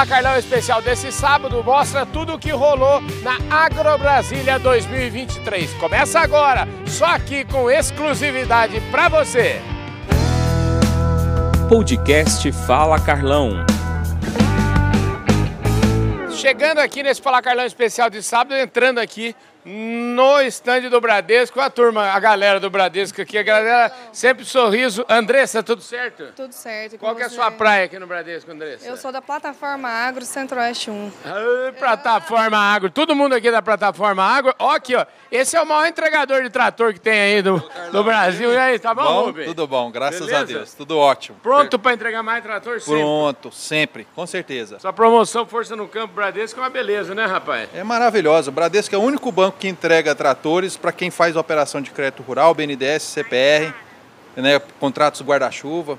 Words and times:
Fala 0.00 0.08
Carlão 0.08 0.38
especial 0.38 0.80
desse 0.80 1.12
sábado 1.12 1.62
mostra 1.62 2.06
tudo 2.06 2.32
o 2.32 2.38
que 2.38 2.50
rolou 2.50 3.02
na 3.22 3.36
Agro 3.54 3.98
Brasília 3.98 4.58
2023. 4.58 5.74
Começa 5.74 6.20
agora, 6.20 6.66
só 6.86 7.04
aqui 7.04 7.44
com 7.44 7.70
exclusividade 7.70 8.80
para 8.90 9.10
você. 9.10 9.60
Podcast 11.68 12.50
Fala 12.66 12.98
Carlão. 12.98 13.66
Chegando 16.30 16.78
aqui 16.78 17.02
nesse 17.02 17.20
Fala 17.20 17.42
Carlão 17.42 17.66
especial 17.66 18.08
de 18.08 18.22
sábado, 18.22 18.54
entrando 18.54 19.00
aqui 19.00 19.36
no 19.70 20.40
estande 20.40 20.88
do 20.88 21.00
Bradesco, 21.00 21.60
a 21.60 21.70
turma, 21.70 22.10
a 22.10 22.18
galera 22.18 22.58
do 22.58 22.68
Bradesco 22.68 23.22
aqui, 23.22 23.38
a 23.38 23.42
galera 23.42 23.92
sempre 24.12 24.44
sorriso. 24.44 25.04
Andressa, 25.08 25.62
tudo 25.62 25.80
certo? 25.80 26.24
Tudo 26.34 26.52
certo. 26.52 26.98
Qual 26.98 27.14
que 27.14 27.22
é 27.22 27.26
a 27.26 27.30
sua 27.30 27.50
praia 27.52 27.84
aqui 27.84 27.98
no 27.98 28.06
Bradesco, 28.06 28.50
Andressa? 28.50 28.86
Eu 28.86 28.96
sou 28.96 29.12
da 29.12 29.22
plataforma 29.22 29.88
Agro 29.88 30.24
Centro-Oeste 30.24 30.90
1. 30.90 31.12
Ai, 31.24 31.72
plataforma 31.78 32.58
Agro. 32.58 32.90
Todo 32.90 33.14
mundo 33.14 33.34
aqui 33.34 33.50
da 33.50 33.62
plataforma 33.62 34.24
Agro. 34.24 34.52
Ó 34.58 34.72
aqui, 34.72 34.96
ó. 34.96 35.06
Esse 35.30 35.56
é 35.56 35.62
o 35.62 35.66
maior 35.66 35.86
entregador 35.86 36.42
de 36.42 36.50
trator 36.50 36.92
que 36.92 37.00
tem 37.00 37.20
aí 37.20 37.42
do, 37.42 37.62
do 37.92 38.02
Brasil. 38.02 38.52
E 38.52 38.56
aí, 38.56 38.78
tá 38.78 38.92
bom, 38.92 39.04
Bom, 39.04 39.24
Rubem? 39.26 39.46
tudo 39.46 39.66
bom, 39.68 39.90
graças 39.90 40.20
Beleza? 40.20 40.40
a 40.40 40.44
Deus. 40.44 40.74
Tudo 40.74 40.98
ótimo. 40.98 41.38
Pronto 41.40 41.78
para 41.78 41.92
entregar 41.92 42.22
mais 42.24 42.42
trator? 42.42 42.80
Sempre. 42.80 43.00
Pronto, 43.00 43.52
sempre, 43.52 44.06
com 44.16 44.26
certeza. 44.26 44.80
Sua 44.80 44.92
promoção 44.92 45.46
Força 45.46 45.76
no 45.76 45.86
Campo 45.86 46.14
Bradesco 46.14 46.58
é 46.58 46.62
uma 46.64 46.70
beleza, 46.70 47.14
né, 47.14 47.24
rapaz? 47.26 47.68
É 47.74 47.84
maravilhoso. 47.84 48.50
O 48.50 48.52
Bradesco 48.52 48.94
é 48.94 48.98
o 48.98 49.02
único 49.02 49.30
banco 49.30 49.59
que 49.60 49.68
entrega 49.68 50.14
tratores 50.14 50.76
para 50.76 50.90
quem 50.90 51.10
faz 51.10 51.36
operação 51.36 51.82
de 51.82 51.90
crédito 51.90 52.22
rural, 52.22 52.54
BNDES, 52.54 53.02
CPR, 53.02 53.74
né, 54.34 54.58
contratos 54.80 55.20
guarda-chuva. 55.20 55.98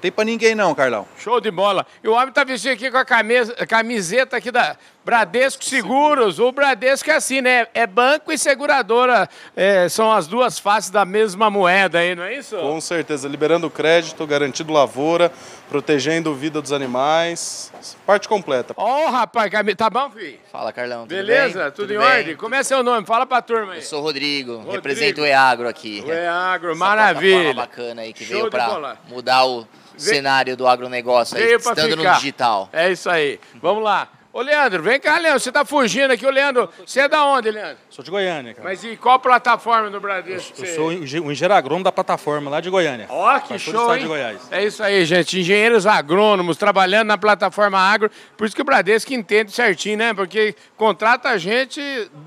Tem 0.00 0.10
para 0.10 0.24
ninguém 0.24 0.54
não, 0.54 0.74
Carlão. 0.74 1.06
Show 1.18 1.40
de 1.40 1.50
bola. 1.50 1.86
E 2.02 2.08
o 2.08 2.12
homem 2.12 2.32
tá 2.32 2.42
vestido 2.42 2.72
aqui 2.72 2.90
com 2.90 2.96
a 2.96 3.04
camisa, 3.04 3.54
camiseta 3.66 4.36
aqui 4.36 4.50
da 4.50 4.76
Bradesco 5.04 5.64
Seguros. 5.64 6.38
O 6.38 6.52
Bradesco 6.52 7.10
é 7.10 7.14
assim, 7.16 7.40
né? 7.40 7.66
É 7.74 7.86
banco 7.86 8.30
e 8.32 8.38
seguradora. 8.38 9.28
é, 9.56 9.88
são 9.88 10.12
as 10.12 10.26
duas 10.26 10.58
faces 10.58 10.90
da 10.90 11.04
mesma 11.04 11.50
moeda 11.50 11.98
aí, 11.98 12.14
não 12.14 12.22
é 12.22 12.34
isso? 12.36 12.56
Com 12.56 12.80
certeza, 12.80 13.28
liberando 13.28 13.68
crédito, 13.68 14.24
garantindo 14.26 14.72
lavoura, 14.72 15.32
protegendo 15.68 16.30
a 16.30 16.34
vida 16.34 16.60
dos 16.62 16.72
animais, 16.72 17.72
parte 18.06 18.28
completa. 18.28 18.74
Ó, 18.76 19.10
rapaz, 19.10 19.50
cami- 19.50 19.74
tá 19.74 19.90
bom, 19.90 20.10
filho? 20.10 20.38
Fala, 20.52 20.72
Carlão. 20.72 21.00
Tudo 21.02 21.08
Beleza? 21.16 21.62
bem? 21.64 21.72
Tudo, 21.72 21.94
em 21.94 21.98
bem? 21.98 22.06
ordem? 22.06 22.36
Como 22.36 22.54
é 22.54 22.62
seu 22.62 22.82
nome? 22.82 23.04
Fala 23.06 23.26
pra 23.26 23.42
turma 23.42 23.72
aí. 23.72 23.78
Eu 23.78 23.82
sou 23.84 23.98
o 24.00 24.02
Rodrigo, 24.02 24.52
Rodrigo. 24.52 24.72
represento 24.72 25.22
o 25.22 25.26
EAGro 25.26 25.68
aqui. 25.68 26.02
O 26.06 26.12
Eagro, 26.12 26.70
Essa 26.70 26.78
maravilha. 26.78 27.54
bacana 27.54 28.02
aí 28.02 28.12
que 28.12 28.24
Show 28.24 28.36
veio 28.36 28.50
pra 28.50 28.66
bola. 28.68 28.98
mudar 29.08 29.44
o 29.46 29.66
cenário 29.96 30.56
do 30.56 30.66
agronegócio 30.66 31.36
aí, 31.36 31.54
estando 31.54 31.96
ficar. 31.96 31.96
no 32.12 32.14
digital. 32.16 32.68
É 32.72 32.90
isso 32.90 33.10
aí. 33.10 33.40
Vamos 33.60 33.82
lá. 33.82 34.08
Ô, 34.32 34.40
Leandro, 34.40 34.82
vem 34.82 34.98
cá, 34.98 35.18
Leandro. 35.18 35.40
Você 35.40 35.52
tá 35.52 35.62
fugindo 35.62 36.10
aqui. 36.10 36.24
Ô, 36.26 36.30
Leandro, 36.30 36.66
você 36.86 37.00
é 37.00 37.08
da 37.08 37.22
onde, 37.26 37.50
Leandro? 37.50 37.76
Sou 37.90 38.02
de 38.02 38.10
Goiânia, 38.10 38.54
cara. 38.54 38.66
Mas 38.66 38.82
e 38.82 38.96
qual 38.96 39.18
plataforma 39.20 39.90
do 39.90 40.00
Bradesco? 40.00 40.52
Eu 40.58 40.66
você- 40.66 40.74
sou 40.74 40.86
o 40.88 40.92
engen- 40.92 41.20
o 41.20 41.30
engenheiro 41.30 41.52
agrônomo 41.54 41.84
da 41.84 41.92
plataforma 41.92 42.50
lá 42.50 42.58
de 42.60 42.70
Goiânia. 42.70 43.06
Ó, 43.10 43.38
que 43.40 43.48
Faz 43.50 43.64
todo 43.66 43.74
o 43.76 43.78
show, 43.78 43.94
hein? 43.94 44.00
de 44.02 44.06
Goiás. 44.08 44.40
É 44.50 44.64
isso 44.64 44.82
aí, 44.82 45.04
gente. 45.04 45.38
Engenheiros 45.38 45.86
agrônomos 45.86 46.56
trabalhando 46.56 47.08
na 47.08 47.18
plataforma 47.18 47.78
agro. 47.78 48.10
Por 48.34 48.46
isso 48.46 48.56
que 48.56 48.62
o 48.62 48.64
Bradesco 48.64 49.12
entende 49.12 49.52
certinho, 49.52 49.98
né? 49.98 50.14
Porque 50.14 50.54
contrata 50.78 51.28
a 51.28 51.36
gente 51.36 51.80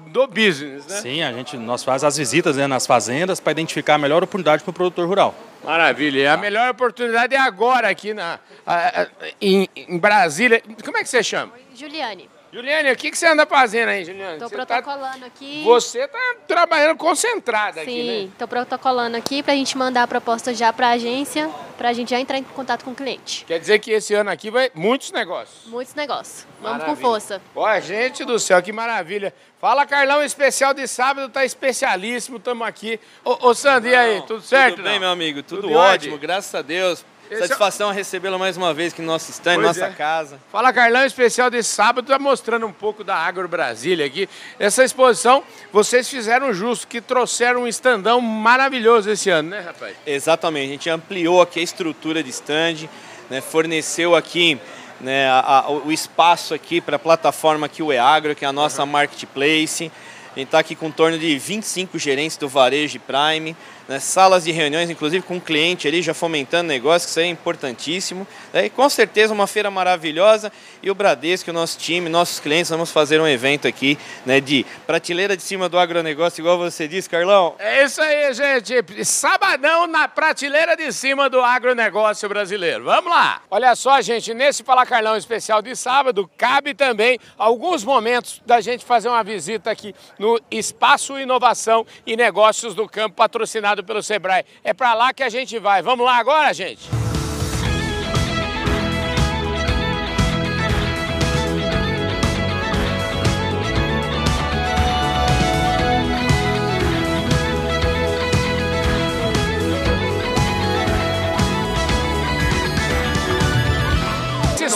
do 0.07 0.27
business, 0.27 0.85
né? 0.85 1.01
Sim, 1.01 1.23
a 1.23 1.33
gente, 1.33 1.57
nós 1.57 1.83
faz 1.83 2.03
as 2.03 2.15
visitas 2.17 2.55
né, 2.57 2.67
nas 2.67 2.85
fazendas 2.85 3.39
para 3.39 3.51
identificar 3.51 3.95
a 3.95 3.97
melhor 3.97 4.21
oportunidade 4.23 4.63
para 4.63 4.69
o 4.69 4.73
produtor 4.73 5.07
rural. 5.07 5.33
Maravilha. 5.65 6.19
E 6.19 6.27
a 6.27 6.37
melhor 6.37 6.69
oportunidade 6.69 7.35
é 7.35 7.39
agora 7.39 7.89
aqui 7.89 8.13
na, 8.13 8.39
a- 8.65 9.01
a- 9.03 9.07
em, 9.41 9.67
em 9.75 9.97
Brasília. 9.97 10.61
Como 10.83 10.97
é 10.97 11.03
que 11.03 11.09
você 11.09 11.23
chama? 11.23 11.53
Juliane, 11.75 12.29
Juliane, 12.55 12.89
o 12.89 12.95
que, 12.95 13.11
que 13.11 13.17
você 13.17 13.27
anda 13.27 13.45
fazendo 13.45 13.89
aí, 13.89 14.05
Juliane? 14.05 14.35
estou 14.35 14.49
tá- 14.49 14.55
protocolando 14.55 15.25
aqui. 15.25 15.61
Você 15.65 15.99
está 15.99 16.35
trabalhando 16.47 16.95
concentrada 16.95 17.81
aqui, 17.81 17.91
Sim, 17.91 18.07
né? 18.07 18.29
estou 18.31 18.47
protocolando 18.47 19.17
aqui 19.17 19.43
para 19.43 19.51
a 19.51 19.55
gente 19.57 19.77
mandar 19.77 20.03
a 20.03 20.07
proposta 20.07 20.53
já 20.53 20.71
para 20.71 20.87
a 20.87 20.91
agência, 20.91 21.49
para 21.77 21.89
a 21.89 21.93
gente 21.93 22.11
já 22.11 22.19
entrar 22.19 22.37
em 22.37 22.43
contato 22.43 22.85
com 22.85 22.91
o 22.91 22.95
cliente. 22.95 23.43
Quer 23.43 23.59
dizer 23.59 23.79
que 23.79 23.91
esse 23.91 24.13
ano 24.13 24.29
aqui 24.29 24.49
vai 24.49 24.71
muitos 24.73 25.11
negócios. 25.11 25.65
Muitos 25.65 25.95
negócios. 25.95 26.47
Vamos 26.61 26.85
com 26.85 26.95
força. 26.95 27.41
Ó, 27.53 27.79
gente 27.81 28.23
do 28.23 28.39
céu, 28.39 28.63
que 28.63 28.71
maravilha. 28.71 29.33
Fala, 29.59 29.85
Carlão, 29.85 30.23
especial 30.23 30.73
de 30.73 30.87
sábado, 30.87 31.27
tá 31.27 31.43
especialíssimo, 31.43 32.37
estamos 32.37 32.65
aqui. 32.65 32.97
Ô, 33.25 33.49
ô 33.49 33.53
Sandro, 33.53 33.89
e 33.89 33.95
aí, 33.95 34.21
tudo 34.21 34.39
certo? 34.39 34.77
Tudo 34.77 34.85
bem, 34.85 34.93
não? 34.93 35.01
meu 35.01 35.09
amigo? 35.09 35.43
Tudo, 35.43 35.63
Tudo 35.63 35.73
ótimo, 35.73 36.17
graças 36.17 36.55
a 36.55 36.61
Deus. 36.61 37.03
Esse 37.29 37.41
Satisfação 37.41 37.91
recebê-lo 37.91 38.37
mais 38.37 38.55
uma 38.55 38.71
vez 38.73 38.93
aqui 38.93 39.01
no 39.01 39.07
nosso 39.07 39.31
stand, 39.31 39.55
Pois 39.55 39.67
nossa 39.67 39.85
é. 39.85 39.89
casa. 39.89 40.39
Fala 40.51 40.71
Carlão, 40.71 41.03
especial 41.05 41.49
de 41.49 41.63
sábado, 41.63 42.07
tá 42.07 42.19
mostrando 42.19 42.67
um 42.67 42.71
pouco 42.71 43.03
da 43.03 43.15
Agro 43.15 43.47
Brasília 43.47 44.05
aqui. 44.05 44.29
Essa 44.59 44.83
exposição, 44.83 45.43
vocês 45.73 46.07
fizeram 46.07 46.53
justo, 46.53 46.87
que 46.87 47.01
trouxeram 47.01 47.63
um 47.63 47.67
estandão 47.67 48.21
maravilhoso 48.21 49.09
esse 49.09 49.29
ano, 49.31 49.49
né, 49.49 49.59
rapaz? 49.61 49.95
Exatamente, 50.05 50.67
a 50.67 50.71
gente 50.73 50.89
ampliou 50.89 51.41
aqui 51.41 51.59
a 51.59 51.63
estrutura 51.63 52.21
de 52.21 52.29
stand, 52.29 52.87
né, 53.29 53.41
forneceu 53.41 54.15
aqui 54.15 54.59
né, 55.01 55.27
a- 55.27 55.65
a- 55.65 55.69
o 55.71 55.91
espaço 55.91 56.53
aqui 56.53 56.79
para 56.79 56.95
a 56.95 56.99
plataforma 56.99 57.65
aqui, 57.65 57.83
o 57.83 57.91
EAGRO, 57.91 58.33
que 58.33 58.45
é 58.45 58.47
a 58.47 58.53
nossa 58.53 58.85
marketplace. 58.85 59.91
A 60.33 60.39
gente 60.39 60.47
está 60.47 60.59
aqui 60.59 60.73
com 60.75 60.87
em 60.87 60.91
torno 60.91 61.17
de 61.19 61.37
25 61.37 61.97
gerentes 61.99 62.37
do 62.37 62.47
varejo 62.47 62.99
Prime, 63.01 63.55
né, 63.87 63.99
salas 63.99 64.43
de 64.43 64.51
reuniões, 64.51 64.89
inclusive 64.89 65.25
com 65.25 65.37
o 65.37 65.41
cliente 65.41 65.87
ali 65.87 66.01
já 66.01 66.13
fomentando 66.13 66.67
negócio, 66.67 67.07
que 67.07 67.11
isso 67.11 67.19
aí 67.19 67.27
é 67.27 67.29
importantíssimo. 67.29 68.27
E 68.53 68.69
com 68.69 68.89
certeza 68.89 69.33
uma 69.33 69.47
feira 69.47 69.69
maravilhosa 69.69 70.51
e 70.81 70.89
o 70.89 70.95
Bradesco, 70.95 71.49
o 71.49 71.53
nosso 71.53 71.77
time, 71.77 72.09
nossos 72.09 72.39
clientes, 72.39 72.69
vamos 72.69 72.91
fazer 72.91 73.19
um 73.19 73.27
evento 73.27 73.67
aqui 73.67 73.97
né, 74.25 74.39
de 74.39 74.65
prateleira 74.85 75.35
de 75.35 75.43
cima 75.43 75.67
do 75.67 75.77
agronegócio, 75.77 76.41
igual 76.41 76.57
você 76.57 76.87
disse, 76.87 77.09
Carlão. 77.09 77.55
É 77.59 77.83
isso 77.83 78.01
aí, 78.01 78.33
gente. 78.33 79.03
Sabadão 79.03 79.87
na 79.87 80.07
prateleira 80.07 80.75
de 80.75 80.91
cima 80.91 81.29
do 81.29 81.41
agronegócio 81.41 82.27
brasileiro. 82.29 82.85
Vamos 82.85 83.11
lá. 83.11 83.41
Olha 83.49 83.75
só, 83.75 84.01
gente, 84.01 84.33
nesse 84.33 84.63
Fala 84.63 84.85
Carlão 84.85 85.15
especial 85.15 85.61
de 85.61 85.75
sábado, 85.75 86.29
cabe 86.37 86.73
também 86.73 87.19
alguns 87.37 87.83
momentos 87.83 88.41
da 88.45 88.61
gente 88.61 88.85
fazer 88.85 89.09
uma 89.09 89.23
visita 89.23 89.71
aqui 89.71 89.93
no 90.17 90.39
Espaço 90.49 91.19
Inovação 91.19 91.85
e 92.05 92.15
Negócios 92.15 92.73
do 92.73 92.87
Campo, 92.87 93.15
patrocinado 93.15 93.74
pelo 93.83 94.01
Sebrae. 94.01 94.45
É 94.63 94.73
para 94.73 94.93
lá 94.93 95.13
que 95.13 95.23
a 95.23 95.29
gente 95.29 95.57
vai. 95.59 95.81
Vamos 95.81 96.05
lá 96.05 96.17
agora, 96.17 96.53
gente? 96.53 97.04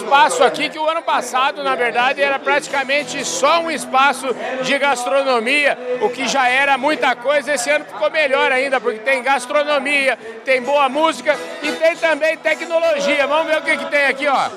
Espaço 0.10 0.44
aqui 0.44 0.70
que 0.70 0.80
o 0.80 0.90
ano 0.90 1.04
passado, 1.04 1.64
na 1.64 1.76
verdade, 1.76 2.20
era 2.20 2.40
praticamente 2.40 3.24
só 3.24 3.62
um 3.62 3.70
espaço 3.70 4.26
de 4.64 4.78
gastronomia, 4.80 5.78
o 6.02 6.10
que 6.10 6.28
já 6.28 6.50
era 6.50 6.80
muita 6.80 7.16
coisa. 7.16 7.54
Esse 7.54 7.70
ano 7.70 7.86
ficou 7.86 8.10
melhor 8.10 8.52
ainda, 8.52 8.82
porque 8.82 9.00
tem 9.00 9.22
gastronomia, 9.22 10.18
tem 10.44 10.64
boa 10.64 10.90
música 10.90 11.38
e 11.62 11.72
tem 11.74 11.96
também 11.96 12.36
tecnologia. 12.38 13.28
Vamos 13.28 13.46
ver 13.46 13.60
o 13.60 13.62
que, 13.62 13.78
que 13.78 13.86
tem 13.86 14.06
aqui, 14.08 14.28
ó. 14.28 14.50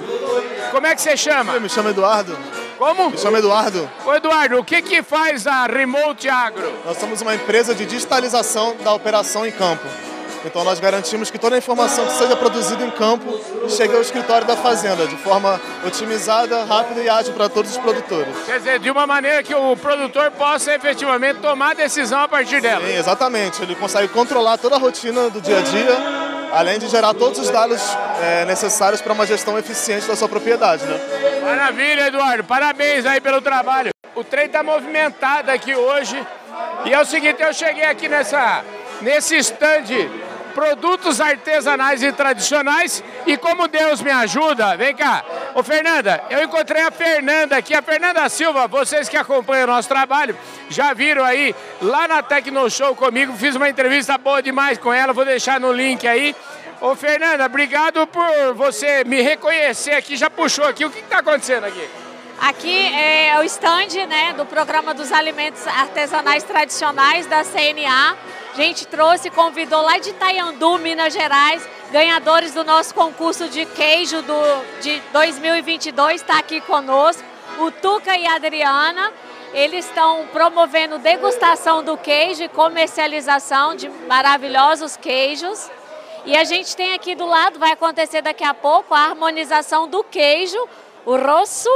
Como 0.71 0.87
é 0.87 0.95
que 0.95 1.03
você 1.03 1.19
chama? 1.19 1.61
Me 1.61 1.69
chamo 1.69 1.91
Eduardo. 1.91 2.37
Como? 2.79 3.11
Me 3.11 3.19
chamo 3.19 3.37
Eduardo. 3.37 3.91
Ô 4.07 4.15
Eduardo, 4.15 4.59
o 4.59 4.65
que, 4.65 4.81
que 4.81 5.03
faz 5.03 5.47
a 5.47 5.67
Remote 5.67 6.31
Agro? 6.31 6.73
Nós 6.87 6.97
somos 6.97 7.21
uma 7.21 7.35
empresa 7.35 7.75
de 7.75 7.85
digitalização 7.85 8.75
da 8.83 8.95
operação 8.95 9.47
em 9.47 9.53
campo. 9.53 9.87
Então 10.45 10.65
nós 10.65 10.81
garantimos 10.81 11.31
que 11.31 11.39
toda 11.39 11.55
a 11.55 11.59
informação 11.59 12.05
que 12.07 12.13
seja 12.13 12.37
produzida 12.37 12.85
em 12.85 12.91
campo 12.91 13.41
chegue 13.69 13.95
ao 13.95 14.03
escritório 14.03 14.47
da 14.47 14.57
fazenda 14.57 15.07
de 15.07 15.17
forma 15.17 15.61
otimizada, 15.87 16.65
rápida 16.65 17.01
e 17.01 17.09
ágil 17.09 17.33
para 17.33 17.49
todos 17.49 17.71
os 17.71 17.79
produtores. 17.79 18.35
Quer 18.45 18.59
dizer, 18.59 18.79
de 18.81 18.91
uma 18.91 19.07
maneira 19.07 19.43
que 19.43 19.55
o 19.55 19.77
produtor 19.77 20.31
possa 20.33 20.75
efetivamente 20.75 21.41
tomar 21.41 21.75
decisão 21.75 22.21
a 22.21 22.29
partir 22.29 22.61
dela. 22.61 22.87
Sim, 22.87 22.97
exatamente. 22.97 23.63
Ele 23.63 23.75
consegue 23.75 24.09
controlar 24.09 24.59
toda 24.59 24.77
a 24.77 24.79
rotina 24.79 25.31
do 25.31 25.41
dia 25.41 25.59
a 25.59 25.63
dia, 25.63 25.97
além 26.53 26.79
de 26.79 26.89
gerar 26.89 27.15
todos 27.15 27.39
os 27.39 27.49
dados 27.49 27.81
eh, 28.21 28.45
necessários 28.45 29.01
para 29.01 29.13
uma 29.13 29.27
gestão 29.27 29.59
eficiente 29.59 30.07
da 30.07 30.17
sua 30.17 30.29
propriedade. 30.29 30.85
Né? 30.85 31.01
Maravilha, 31.43 32.09
Eduardo. 32.09 32.45
Parabéns 32.45 33.07
aí 33.07 33.21
pelo 33.21 33.41
trabalho. 33.41 33.91
O 34.15 34.25
trem 34.25 34.49
tá 34.49 34.63
movimentado 34.63 35.51
aqui 35.51 35.75
hoje. 35.75 36.21
E 36.85 36.93
é 36.93 37.01
o 37.01 37.05
seguinte, 37.05 37.43
eu 37.43 37.55
cheguei 37.55 37.85
aqui 37.85 38.09
nessa, 38.09 38.63
nesse 39.01 39.37
stand 39.39 39.85
produtos 40.53 41.21
artesanais 41.21 42.03
e 42.03 42.13
tradicionais 42.13 43.03
e 43.27 43.37
como 43.37 43.69
Deus 43.69 44.01
me 44.01 44.11
ajuda, 44.11 44.77
vem 44.77 44.95
cá. 44.95 45.25
Ô 45.55 45.63
Fernanda, 45.63 46.23
eu 46.31 46.43
encontrei 46.43 46.83
a 46.83 46.91
Fernanda 46.91 47.57
aqui, 47.57 47.75
a 47.75 47.83
Fernanda 47.83 48.29
Silva, 48.29 48.69
vocês 48.69 49.09
que 49.09 49.17
acompanham 49.17 49.65
o 49.65 49.73
nosso 49.73 49.89
trabalho, 49.89 50.37
já 50.69 50.93
viram 50.93 51.25
aí 51.25 51.55
lá 51.81 52.07
na 52.07 52.23
Tecno 52.23 52.71
Show 52.71 52.95
comigo, 52.95 53.33
fiz 53.35 53.57
uma 53.57 53.69
entrevista 53.69 54.17
boa 54.17 54.43
demais 54.43 54.79
com 54.79 54.93
ela, 54.93 55.13
vou 55.13 55.25
deixar 55.25 55.59
no 55.59 55.73
link 55.73 56.07
aí. 56.07 56.35
Ô, 56.81 56.97
Fernanda, 56.97 57.47
obrigado 57.47 58.05
por 58.09 58.55
você 58.55 59.05
me 59.05 59.23
reconhecer 59.23 59.93
aqui. 59.93 60.17
Já 60.17 60.29
puxou 60.29 60.65
aqui. 60.65 60.85
O 60.85 60.91
que 60.91 60.99
está 60.99 61.19
acontecendo 61.19 61.63
aqui? 61.63 61.89
Aqui 62.41 62.93
é 62.93 63.39
o 63.39 63.45
stand 63.45 64.05
né, 64.09 64.33
do 64.33 64.45
Programa 64.45 64.93
dos 64.93 65.13
Alimentos 65.13 65.65
Artesanais 65.65 66.43
Tradicionais 66.43 67.25
da 67.27 67.45
CNA. 67.45 68.17
A 68.53 68.55
gente 68.55 68.87
trouxe, 68.87 69.31
convidou 69.31 69.81
lá 69.81 69.97
de 69.97 70.11
Itaiandu, 70.11 70.77
Minas 70.77 71.15
Gerais, 71.15 71.67
ganhadores 71.91 72.53
do 72.53 72.63
nosso 72.63 72.95
concurso 72.95 73.49
de 73.49 73.65
queijo 73.65 74.21
do, 74.21 74.43
de 74.83 75.01
2022, 75.11 76.17
está 76.17 76.39
aqui 76.39 76.61
conosco, 76.61 77.25
o 77.61 77.71
Tuca 77.71 78.15
e 78.15 78.27
a 78.27 78.35
Adriana. 78.35 79.11
Eles 79.55 79.87
estão 79.87 80.27
promovendo 80.35 80.99
degustação 80.99 81.83
do 81.83 81.97
queijo 81.97 82.43
e 82.43 82.49
comercialização 82.51 83.75
de 83.75 83.89
maravilhosos 84.07 84.99
queijos. 84.99 85.71
E 86.27 86.37
a 86.37 86.45
gente 86.45 86.77
tem 86.77 86.93
aqui 86.93 87.15
do 87.15 87.25
lado, 87.25 87.59
vai 87.59 87.73
acontecer 87.73 88.21
daqui 88.21 88.45
a 88.45 88.53
pouco, 88.53 88.93
a 88.93 88.99
harmonização 88.99 89.89
do 89.89 90.05
queijo, 90.05 90.59
o 91.07 91.17
rosso 91.17 91.71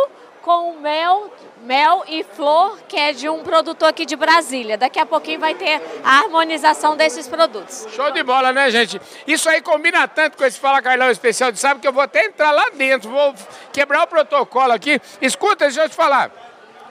com 0.46 0.74
mel, 0.74 1.28
mel 1.62 2.04
e 2.06 2.22
flor, 2.22 2.78
que 2.86 2.96
é 2.96 3.12
de 3.12 3.28
um 3.28 3.42
produtor 3.42 3.88
aqui 3.88 4.06
de 4.06 4.14
Brasília. 4.14 4.78
Daqui 4.78 5.00
a 5.00 5.04
pouquinho 5.04 5.40
vai 5.40 5.56
ter 5.56 5.82
a 6.04 6.18
harmonização 6.20 6.96
desses 6.96 7.26
produtos. 7.26 7.84
Show 7.90 8.12
de 8.12 8.22
bola, 8.22 8.52
né, 8.52 8.70
gente? 8.70 9.00
Isso 9.26 9.48
aí 9.48 9.60
combina 9.60 10.06
tanto 10.06 10.38
com 10.38 10.44
esse 10.44 10.60
Fala 10.60 10.80
Carlão 10.80 11.10
especial 11.10 11.50
de 11.50 11.58
sábado 11.58 11.80
que 11.80 11.88
eu 11.88 11.92
vou 11.92 12.00
até 12.00 12.26
entrar 12.26 12.52
lá 12.52 12.70
dentro, 12.72 13.10
vou 13.10 13.34
quebrar 13.72 14.04
o 14.04 14.06
protocolo 14.06 14.72
aqui. 14.72 15.00
Escuta, 15.20 15.64
deixa 15.64 15.82
eu 15.82 15.88
te 15.88 15.96
falar. 15.96 16.30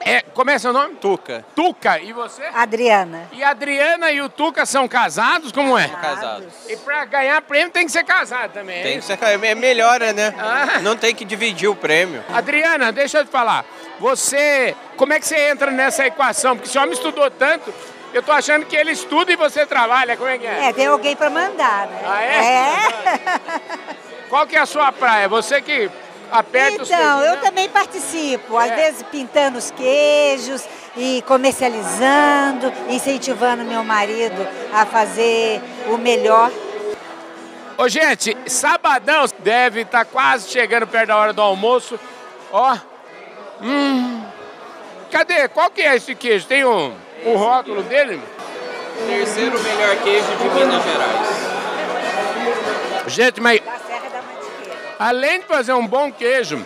É, 0.08 0.22
como 0.22 0.52
é 0.52 0.60
seu 0.60 0.72
nome? 0.72 0.98
Tuca. 0.98 1.44
Tuca. 1.56 1.98
E 1.98 2.14
você? 2.14 2.44
Adriana. 2.54 3.28
E 3.32 3.44
a 3.44 3.50
Adriana 3.50 4.12
e 4.12 4.22
o 4.22 4.30
Tuca 4.30 4.64
são 4.64 4.88
casados? 4.88 5.52
Como 5.52 5.76
é? 5.76 5.88
Casados. 5.88 6.54
E 6.70 6.78
pra 6.78 7.06
ganhar 7.06 7.42
prêmio 7.42 7.72
tem 7.72 7.88
que 7.88 7.92
ser 7.92 8.04
casado 8.04 8.52
também. 8.52 8.84
Tem 8.84 8.94
é 8.94 9.00
que 9.00 9.04
ser 9.04 9.18
é 9.24 9.56
melhor, 9.56 10.00
né? 10.00 10.36
Ah. 10.38 10.80
Não 10.80 10.96
tem 10.96 11.16
que 11.16 11.26
dividir 11.26 11.68
o 11.68 11.76
prêmio. 11.76 12.24
Adriana, 12.32 12.92
deixa 12.92 13.18
eu 13.18 13.26
te 13.26 13.32
falar. 13.32 13.66
Você, 14.00 14.76
como 14.96 15.12
é 15.12 15.20
que 15.20 15.26
você 15.26 15.50
entra 15.50 15.72
nessa 15.72 16.06
equação? 16.06 16.56
Porque 16.56 16.70
esse 16.70 16.78
homem 16.78 16.94
estudou 16.94 17.32
tanto, 17.32 17.74
eu 18.14 18.22
tô 18.22 18.32
achando 18.32 18.68
que 18.68 18.76
ele 18.76 18.92
estuda 18.92 19.32
e 19.32 19.36
você 19.36 19.66
trabalha, 19.66 20.16
como 20.16 20.30
é 20.30 20.38
que 20.38 20.46
é? 20.46 20.70
É, 20.70 20.74
tem 20.74 20.86
alguém 20.86 21.16
para 21.16 21.32
mandar, 21.32 21.88
né? 21.88 22.02
Ah, 22.06 22.22
é? 22.22 22.38
É. 22.38 23.96
Qual 24.30 24.46
que 24.46 24.56
é 24.56 24.60
a 24.60 24.66
sua 24.68 24.92
praia? 24.92 25.28
Você 25.28 25.62
que 25.62 25.90
aperta 26.32 26.84
os 26.84 26.90
Então, 26.90 27.22
eu 27.22 27.36
né? 27.36 27.42
também 27.42 27.70
participo, 27.70 28.58
às 28.58 28.72
É. 28.72 28.76
vezes 28.76 29.04
pintando 29.04 29.58
os 29.58 29.72
queijos 29.72 30.64
e 30.96 31.24
comercializando, 31.28 32.72
incentivando 32.90 33.64
meu 33.64 33.84
marido 33.84 34.48
a 34.74 34.86
fazer 34.86 35.62
o 35.88 35.98
melhor. 35.98 36.52
Ô, 37.78 37.90
gente, 37.90 38.36
sabadão 38.48 39.26
deve 39.40 39.82
estar 39.82 40.06
quase 40.06 40.50
chegando 40.50 40.88
perto 40.88 41.08
da 41.08 41.18
hora 41.18 41.34
do 41.34 41.42
almoço. 41.42 42.00
Ó. 42.52 42.78
Hum. 43.62 44.24
Cadê? 45.12 45.48
Qual 45.50 45.70
que 45.70 45.82
é 45.82 45.96
esse 45.96 46.16
queijo? 46.16 46.46
Tem 46.46 46.66
um, 46.66 46.94
um 47.26 47.36
rótulo 47.36 47.84
dele? 47.84 48.22
Terceiro 49.08 49.60
melhor 49.62 49.96
queijo 49.98 50.26
de 50.38 50.50
Minas 50.50 50.84
Gerais. 50.84 51.28
Gente, 53.08 53.42
mas 53.42 53.62
além 55.00 55.40
de 55.40 55.46
fazer 55.46 55.74
um 55.74 55.86
bom 55.88 56.12
queijo, 56.12 56.64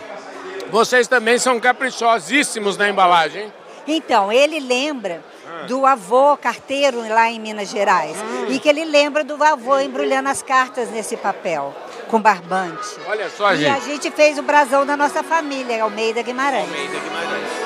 vocês 0.70 1.08
também 1.08 1.38
são 1.38 1.58
caprichosíssimos 1.60 2.76
na 2.76 2.88
embalagem. 2.88 3.44
hein? 3.44 3.52
Então, 3.86 4.30
ele 4.32 4.60
lembra 4.60 5.22
do 5.66 5.84
avô 5.84 6.36
carteiro 6.36 7.06
lá 7.08 7.28
em 7.28 7.40
Minas 7.40 7.68
Gerais. 7.70 8.16
E 8.48 8.58
que 8.58 8.68
ele 8.68 8.84
lembra 8.84 9.24
do 9.24 9.42
avô 9.42 9.78
embrulhando 9.78 10.28
as 10.28 10.42
cartas 10.42 10.90
nesse 10.90 11.16
papel, 11.16 11.74
com 12.08 12.20
barbante. 12.20 12.96
Olha 13.06 13.28
só, 13.30 13.52
E 13.54 13.66
a 13.66 13.74
gente. 13.74 13.84
gente 13.86 14.10
fez 14.12 14.38
o 14.38 14.42
brasão 14.42 14.86
da 14.86 14.96
nossa 14.96 15.22
família, 15.22 15.82
Almeida 15.82 16.22
Guimarães. 16.22 16.68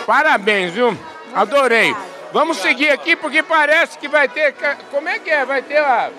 Parabéns, 0.06 0.72
viu? 0.72 0.96
Adorei. 1.34 1.94
Vamos 2.32 2.56
seguir 2.58 2.90
aqui 2.90 3.14
porque 3.16 3.43
parece 3.43 3.96
que 3.99 4.08
vai 4.08 4.28
ter. 4.28 4.55
Como 4.90 5.08
é 5.08 5.19
que 5.19 5.31
é? 5.31 5.44
Vai 5.44 5.62
ter 5.62 5.78
a. 5.78 6.11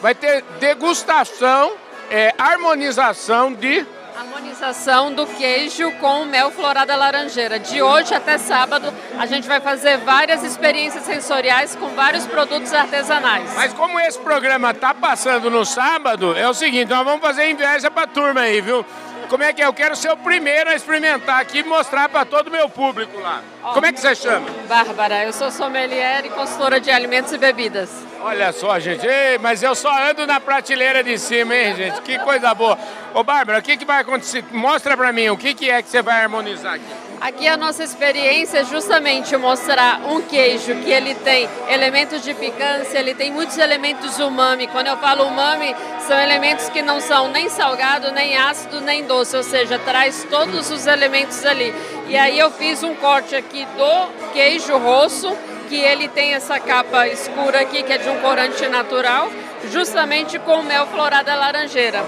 Vai 0.00 0.14
ter 0.14 0.42
degustação, 0.60 1.72
é, 2.14 2.32
harmonização 2.38 3.52
de. 3.52 3.84
Harmonização 4.16 5.12
do 5.12 5.26
queijo 5.26 5.90
com 5.98 6.24
mel 6.26 6.52
florada 6.52 6.94
laranjeira. 6.94 7.58
De 7.58 7.82
hoje 7.82 8.14
até 8.14 8.38
sábado, 8.38 8.94
a 9.18 9.26
gente 9.26 9.48
vai 9.48 9.60
fazer 9.60 9.98
várias 9.98 10.44
experiências 10.44 11.02
sensoriais 11.02 11.74
com 11.74 11.88
vários 11.88 12.24
produtos 12.24 12.72
artesanais. 12.72 13.52
Mas 13.56 13.72
como 13.72 13.98
esse 13.98 14.20
programa 14.20 14.72
tá 14.72 14.94
passando 14.94 15.50
no 15.50 15.64
sábado, 15.64 16.36
é 16.36 16.48
o 16.48 16.54
seguinte, 16.54 16.88
nós 16.88 17.04
vamos 17.04 17.20
fazer 17.20 17.50
inveja 17.50 17.90
pra 17.90 18.06
turma 18.06 18.42
aí, 18.42 18.60
viu? 18.60 18.86
Como 19.28 19.42
é 19.42 19.52
que 19.52 19.62
é? 19.62 19.66
Eu 19.66 19.72
quero 19.72 19.96
ser 19.96 20.10
o 20.10 20.16
primeiro 20.16 20.70
a 20.70 20.74
experimentar 20.74 21.40
aqui 21.40 21.58
e 21.58 21.64
mostrar 21.64 22.08
pra 22.08 22.24
todo 22.24 22.48
o 22.48 22.50
meu 22.50 22.68
público 22.68 23.18
lá. 23.20 23.42
Como 23.72 23.84
é 23.86 23.92
que 23.92 24.00
você 24.00 24.14
chama? 24.14 24.46
Bárbara, 24.68 25.24
eu 25.24 25.32
sou 25.32 25.50
sommelier 25.50 26.24
e 26.26 26.30
consultora 26.30 26.80
de 26.80 26.90
alimentos 26.90 27.32
e 27.32 27.38
bebidas. 27.38 27.90
Olha 28.20 28.52
só, 28.52 28.78
gente. 28.78 29.06
Ei, 29.06 29.38
mas 29.38 29.62
eu 29.62 29.74
só 29.74 29.90
ando 30.10 30.26
na 30.26 30.40
prateleira 30.40 31.02
de 31.02 31.18
cima, 31.18 31.54
hein, 31.54 31.74
gente? 31.76 32.00
Que 32.02 32.18
coisa 32.18 32.54
boa. 32.54 32.78
Ô, 33.12 33.22
Bárbara, 33.22 33.58
o 33.58 33.62
que, 33.62 33.76
que 33.76 33.84
vai 33.84 34.00
acontecer? 34.00 34.44
Mostra 34.50 34.96
pra 34.96 35.12
mim 35.12 35.28
o 35.28 35.36
que, 35.36 35.54
que 35.54 35.70
é 35.70 35.82
que 35.82 35.88
você 35.88 36.02
vai 36.02 36.22
harmonizar 36.22 36.74
aqui. 36.74 36.84
Aqui 37.24 37.48
a 37.48 37.56
nossa 37.56 37.82
experiência 37.82 38.58
é 38.58 38.64
justamente 38.66 39.34
mostrar 39.38 39.98
um 40.10 40.20
queijo 40.20 40.74
que 40.82 40.90
ele 40.90 41.14
tem 41.14 41.48
elementos 41.70 42.22
de 42.22 42.34
picância, 42.34 42.98
ele 42.98 43.14
tem 43.14 43.32
muitos 43.32 43.56
elementos 43.56 44.18
umami. 44.18 44.66
Quando 44.66 44.88
eu 44.88 44.98
falo 44.98 45.24
umami, 45.24 45.74
são 46.06 46.20
elementos 46.20 46.68
que 46.68 46.82
não 46.82 47.00
são 47.00 47.28
nem 47.28 47.48
salgado, 47.48 48.12
nem 48.12 48.36
ácido, 48.36 48.78
nem 48.82 49.04
doce, 49.04 49.34
ou 49.38 49.42
seja, 49.42 49.78
traz 49.78 50.26
todos 50.28 50.70
os 50.70 50.86
elementos 50.86 51.46
ali. 51.46 51.74
E 52.08 52.14
aí 52.14 52.38
eu 52.38 52.50
fiz 52.50 52.82
um 52.82 52.94
corte 52.94 53.34
aqui 53.34 53.64
do 53.64 54.30
queijo 54.34 54.76
rosso, 54.76 55.34
que 55.70 55.76
ele 55.76 56.08
tem 56.08 56.34
essa 56.34 56.60
capa 56.60 57.08
escura 57.08 57.62
aqui, 57.62 57.82
que 57.84 57.92
é 57.94 57.96
de 57.96 58.10
um 58.10 58.20
corante 58.20 58.66
natural, 58.66 59.32
justamente 59.72 60.38
com 60.38 60.62
mel 60.62 60.86
florada 60.88 61.34
laranjeira. 61.34 62.04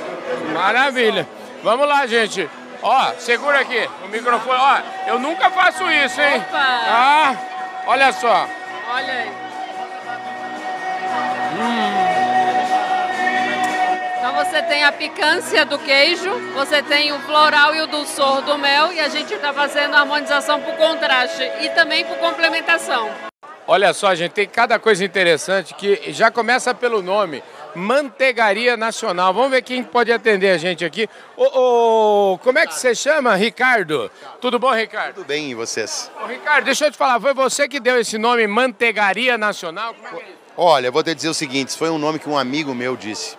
Maravilha. 0.52 1.26
Vamos 1.62 1.88
lá, 1.88 2.06
gente. 2.06 2.46
Ó, 2.82 3.12
segura 3.18 3.60
aqui 3.60 3.88
o 4.04 4.08
microfone. 4.08 4.58
Ó, 4.58 4.78
eu 5.08 5.18
nunca 5.18 5.50
faço 5.50 5.90
isso, 5.90 6.20
hein? 6.20 6.38
Opa! 6.48 6.58
Ah, 6.58 7.36
olha 7.86 8.12
só. 8.12 8.48
Olha 8.88 9.12
aí. 9.12 9.46
Então 14.18 14.44
você 14.44 14.62
tem 14.62 14.84
a 14.84 14.92
picância 14.92 15.64
do 15.64 15.78
queijo, 15.78 16.30
você 16.54 16.82
tem 16.82 17.12
o 17.12 17.20
floral 17.20 17.74
e 17.74 17.80
o 17.80 17.86
dulçor 17.86 18.42
do 18.42 18.58
mel 18.58 18.92
e 18.92 19.00
a 19.00 19.08
gente 19.08 19.32
está 19.32 19.52
fazendo 19.52 19.94
a 19.94 20.00
harmonização 20.00 20.60
por 20.60 20.74
contraste 20.74 21.42
e 21.60 21.70
também 21.70 22.04
por 22.04 22.16
complementação. 22.18 23.10
Olha 23.68 23.92
só, 23.92 24.14
gente, 24.14 24.32
tem 24.32 24.46
cada 24.46 24.78
coisa 24.78 25.04
interessante 25.04 25.74
que 25.74 26.12
já 26.12 26.30
começa 26.30 26.72
pelo 26.72 27.02
nome. 27.02 27.42
Manteigaria 27.76 28.76
Nacional. 28.76 29.32
Vamos 29.32 29.50
ver 29.50 29.62
quem 29.62 29.82
pode 29.82 30.10
atender 30.10 30.50
a 30.50 30.58
gente 30.58 30.84
aqui. 30.84 31.08
Ô, 31.36 32.32
ô, 32.32 32.38
como 32.38 32.58
é 32.58 32.66
que 32.66 32.74
você 32.74 32.94
chama? 32.94 33.34
Ricardo. 33.36 34.10
Tudo 34.40 34.58
bom, 34.58 34.72
Ricardo? 34.72 35.16
Tudo 35.16 35.26
bem, 35.26 35.50
e 35.50 35.54
vocês? 35.54 36.10
Ô, 36.22 36.26
Ricardo, 36.26 36.64
deixa 36.64 36.86
eu 36.86 36.90
te 36.90 36.96
falar, 36.96 37.20
foi 37.20 37.34
você 37.34 37.68
que 37.68 37.78
deu 37.78 38.00
esse 38.00 38.18
nome 38.18 38.46
Manteigaria 38.46 39.36
Nacional? 39.38 39.94
Como 39.94 40.08
é 40.08 40.10
que 40.10 40.16
é 40.16 40.22
isso? 40.22 40.46
Olha, 40.56 40.90
vou 40.90 41.02
te 41.02 41.14
dizer 41.14 41.28
o 41.28 41.34
seguinte, 41.34 41.76
foi 41.76 41.90
um 41.90 41.98
nome 41.98 42.18
que 42.18 42.28
um 42.28 42.38
amigo 42.38 42.74
meu 42.74 42.96
disse. 42.96 43.36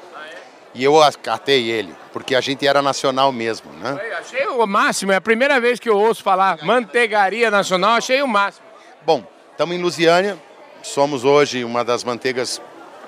E 0.75 0.83
eu 0.83 1.01
acatei 1.01 1.71
ele, 1.71 1.95
porque 2.13 2.35
a 2.35 2.41
gente 2.41 2.67
era 2.67 2.83
nacional 2.83 3.31
mesmo, 3.31 3.71
né? 3.73 3.99
Eu 3.99 4.17
Achei 4.17 4.47
o 4.47 4.67
máximo, 4.67 5.11
é 5.11 5.15
a 5.15 5.21
primeira 5.21 5.59
vez 5.59 5.79
que 5.79 5.89
eu 5.89 5.97
ouço 5.97 6.21
falar 6.21 6.63
Manteigaria 6.63 7.49
Nacional, 7.49 7.95
achei 7.95 8.21
o 8.21 8.27
máximo. 8.27 8.67
Bom, 9.03 9.25
estamos 9.51 9.75
em 9.75 9.81
Lusiânia, 9.81 10.37
somos 10.83 11.23
hoje 11.23 11.63
uma 11.63 11.83
das 11.83 12.03
manteigas 12.03 12.61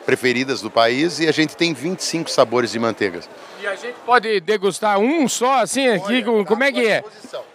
preferidas 0.09 0.59
do 0.59 0.71
país 0.71 1.19
e 1.19 1.27
a 1.27 1.31
gente 1.31 1.55
tem 1.55 1.71
25 1.71 2.31
sabores 2.31 2.71
de 2.71 2.79
manteigas. 2.79 3.29
E 3.61 3.67
a 3.67 3.75
gente 3.75 3.93
pode 4.03 4.39
degustar 4.39 4.97
um 4.97 5.27
só 5.29 5.61
assim 5.61 5.87
aqui? 5.87 6.23
com- 6.23 6.43
Como 6.43 6.63
é 6.63 6.71
que 6.71 6.87
é? 6.87 7.03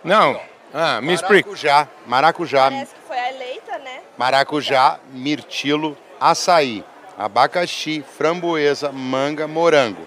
Não. 0.05 0.41
Ah, 0.73 1.01
me 1.01 1.13
explica. 1.13 1.49
Maracujá, 1.49 1.89
maracujá, 2.07 2.71
que 2.71 2.87
foi 3.09 3.19
a 3.19 3.33
eleita, 3.33 3.79
né? 3.79 4.01
maracujá, 4.17 5.01
mirtilo, 5.13 5.97
açaí, 6.21 6.85
abacaxi, 7.19 8.05
framboesa, 8.17 8.93
manga, 8.93 9.49
morango. 9.49 10.07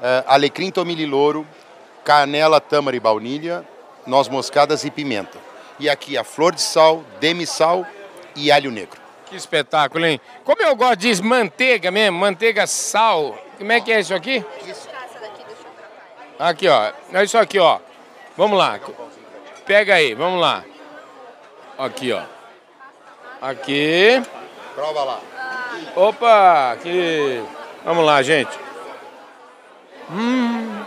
É, 0.00 0.24
alecrim, 0.26 0.70
tomilho 0.70 1.02
e 1.02 1.06
louro, 1.06 1.46
canela, 2.04 2.58
tâmara 2.60 2.96
e 2.96 3.00
baunilha, 3.00 3.64
noz 4.06 4.28
moscadas 4.28 4.82
e 4.84 4.90
pimenta. 4.90 5.36
E 5.78 5.90
aqui 5.90 6.16
a 6.16 6.24
flor 6.24 6.54
de 6.54 6.62
sal, 6.62 7.04
demi-sal 7.20 7.86
e 8.34 8.50
alho 8.50 8.70
negro. 8.70 9.01
Que 9.32 9.38
espetáculo, 9.38 10.04
hein? 10.04 10.20
Como 10.44 10.60
eu 10.60 10.76
gosto 10.76 10.96
de 10.96 11.22
manteiga 11.22 11.90
mesmo, 11.90 12.18
manteiga, 12.18 12.66
sal. 12.66 13.34
Como 13.56 13.72
é 13.72 13.80
que 13.80 13.90
é 13.90 13.98
isso 13.98 14.14
aqui? 14.14 14.44
Aqui, 16.38 16.68
ó. 16.68 16.92
É 17.14 17.24
isso 17.24 17.38
aqui, 17.38 17.58
ó. 17.58 17.78
Vamos 18.36 18.58
lá. 18.58 18.78
Pega 19.64 19.94
aí, 19.94 20.12
vamos 20.12 20.38
lá. 20.38 20.62
Aqui, 21.78 22.12
ó. 22.12 22.24
Aqui. 23.40 24.22
Prova 24.74 25.02
lá. 25.02 25.20
Opa, 25.96 26.72
aqui. 26.72 27.42
Vamos 27.86 28.04
lá, 28.04 28.22
gente. 28.22 28.58
Hum. 30.10 30.84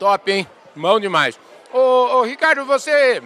Top, 0.00 0.32
hein? 0.32 0.44
Mão 0.74 0.98
demais. 0.98 1.38
Ô, 1.72 1.78
ô, 1.78 2.22
Ricardo, 2.22 2.64
você 2.64 3.22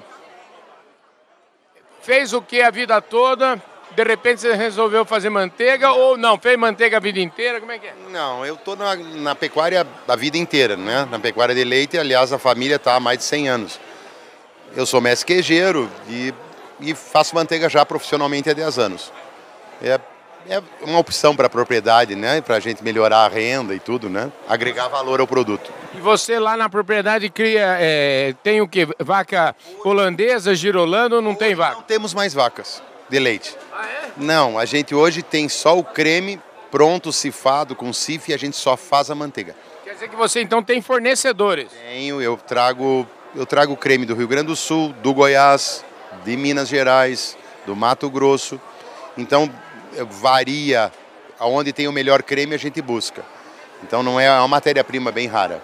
fez 2.02 2.32
o 2.32 2.42
que 2.42 2.60
a 2.60 2.70
vida 2.70 3.00
toda? 3.00 3.60
De 3.92 4.04
repente 4.04 4.40
você 4.40 4.54
resolveu 4.54 5.04
fazer 5.04 5.30
manteiga 5.30 5.92
ou 5.92 6.16
não? 6.16 6.38
Fez 6.38 6.58
manteiga 6.58 6.96
a 6.96 7.00
vida 7.00 7.20
inteira? 7.20 7.60
Como 7.60 7.70
é 7.70 7.78
que 7.78 7.86
é? 7.86 7.94
Não, 8.10 8.44
eu 8.44 8.56
tô 8.56 8.74
na, 8.74 8.96
na 8.96 9.34
pecuária 9.34 9.86
a 10.08 10.16
vida 10.16 10.38
inteira, 10.38 10.76
né? 10.76 11.06
Na 11.10 11.18
pecuária 11.18 11.54
de 11.54 11.62
leite, 11.62 11.98
aliás, 11.98 12.32
a 12.32 12.38
família 12.38 12.76
está 12.76 12.94
há 12.94 13.00
mais 13.00 13.18
de 13.18 13.24
100 13.24 13.48
anos. 13.48 13.80
Eu 14.74 14.86
sou 14.86 15.00
mestre 15.00 15.26
queijeiro 15.26 15.90
e, 16.08 16.34
e 16.80 16.94
faço 16.94 17.34
manteiga 17.34 17.68
já 17.68 17.84
profissionalmente 17.84 18.48
há 18.48 18.54
10 18.54 18.78
anos. 18.78 19.12
É, 19.82 20.00
é 20.48 20.62
uma 20.80 20.98
opção 20.98 21.36
para 21.36 21.46
a 21.46 21.50
propriedade, 21.50 22.16
né? 22.16 22.40
Para 22.40 22.56
a 22.56 22.60
gente 22.60 22.82
melhorar 22.82 23.24
a 23.26 23.28
renda 23.28 23.74
e 23.74 23.78
tudo, 23.78 24.08
né? 24.08 24.32
Agregar 24.48 24.88
valor 24.88 25.20
ao 25.20 25.26
produto. 25.26 25.70
E 25.94 26.00
você 26.00 26.38
lá 26.38 26.56
na 26.56 26.68
propriedade 26.68 27.28
cria, 27.28 27.76
é, 27.78 28.34
tem 28.42 28.60
o 28.60 28.68
que? 28.68 28.88
Vaca 28.98 29.54
holandesa, 29.84 30.54
girolando 30.54 31.16
ou 31.16 31.22
não 31.22 31.34
tem 31.34 31.54
vaca? 31.54 31.76
Não 31.76 31.82
temos 31.82 32.14
mais 32.14 32.32
vacas 32.32 32.82
de 33.08 33.18
leite. 33.18 33.54
Não, 34.16 34.58
a 34.58 34.64
gente 34.64 34.94
hoje 34.94 35.22
tem 35.22 35.48
só 35.48 35.78
o 35.78 35.84
creme 35.84 36.40
pronto, 36.70 37.12
cifado, 37.12 37.76
com 37.76 37.92
cif 37.92 38.30
e 38.30 38.34
a 38.34 38.38
gente 38.38 38.56
só 38.56 38.76
faz 38.76 39.10
a 39.10 39.14
manteiga. 39.14 39.54
Quer 39.84 39.92
dizer 39.92 40.08
que 40.08 40.16
você 40.16 40.40
então 40.40 40.62
tem 40.62 40.80
fornecedores? 40.80 41.70
Tenho, 41.70 42.22
eu 42.22 42.38
trago, 42.38 43.06
eu 43.34 43.44
trago 43.44 43.76
creme 43.76 44.06
do 44.06 44.14
Rio 44.14 44.26
Grande 44.26 44.46
do 44.46 44.56
Sul, 44.56 44.94
do 45.02 45.12
Goiás, 45.12 45.84
de 46.24 46.34
Minas 46.36 46.68
Gerais, 46.68 47.36
do 47.66 47.76
Mato 47.76 48.08
Grosso. 48.08 48.58
Então 49.18 49.50
varia 50.08 50.90
aonde 51.38 51.72
tem 51.72 51.86
o 51.86 51.92
melhor 51.92 52.22
creme 52.22 52.54
a 52.54 52.58
gente 52.58 52.80
busca. 52.80 53.22
Então 53.82 54.02
não 54.02 54.18
é 54.18 54.30
uma 54.30 54.48
matéria-prima 54.48 55.12
bem 55.12 55.26
rara. 55.26 55.60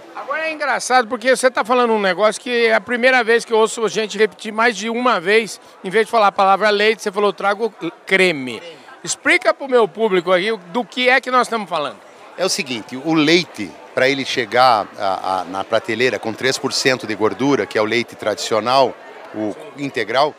É 0.48 0.52
engraçado 0.52 1.06
porque 1.08 1.36
você 1.36 1.48
está 1.48 1.62
falando 1.62 1.92
um 1.92 2.00
negócio 2.00 2.40
que 2.40 2.68
é 2.68 2.72
a 2.72 2.80
primeira 2.80 3.22
vez 3.22 3.44
que 3.44 3.52
eu 3.52 3.58
ouço 3.58 3.84
a 3.84 3.88
gente 3.88 4.16
repetir 4.16 4.50
mais 4.50 4.74
de 4.74 4.88
uma 4.88 5.20
vez, 5.20 5.60
em 5.84 5.90
vez 5.90 6.06
de 6.06 6.10
falar 6.10 6.28
a 6.28 6.32
palavra 6.32 6.70
leite, 6.70 7.02
você 7.02 7.12
falou 7.12 7.34
trago 7.34 7.70
creme. 8.06 8.62
Explica 9.04 9.52
para 9.52 9.66
o 9.66 9.68
meu 9.68 9.86
público 9.86 10.32
aí 10.32 10.56
do 10.72 10.86
que 10.86 11.06
é 11.06 11.20
que 11.20 11.30
nós 11.30 11.48
estamos 11.48 11.68
falando. 11.68 11.98
É 12.38 12.46
o 12.46 12.48
seguinte, 12.48 12.96
o 12.96 13.12
leite, 13.12 13.70
para 13.94 14.08
ele 14.08 14.24
chegar 14.24 14.88
a, 14.98 15.40
a, 15.40 15.44
na 15.44 15.62
prateleira 15.64 16.18
com 16.18 16.32
3% 16.32 17.04
de 17.04 17.14
gordura, 17.14 17.66
que 17.66 17.76
é 17.76 17.82
o 17.82 17.84
leite 17.84 18.16
tradicional, 18.16 18.96
o 19.34 19.54
integral, 19.76 20.34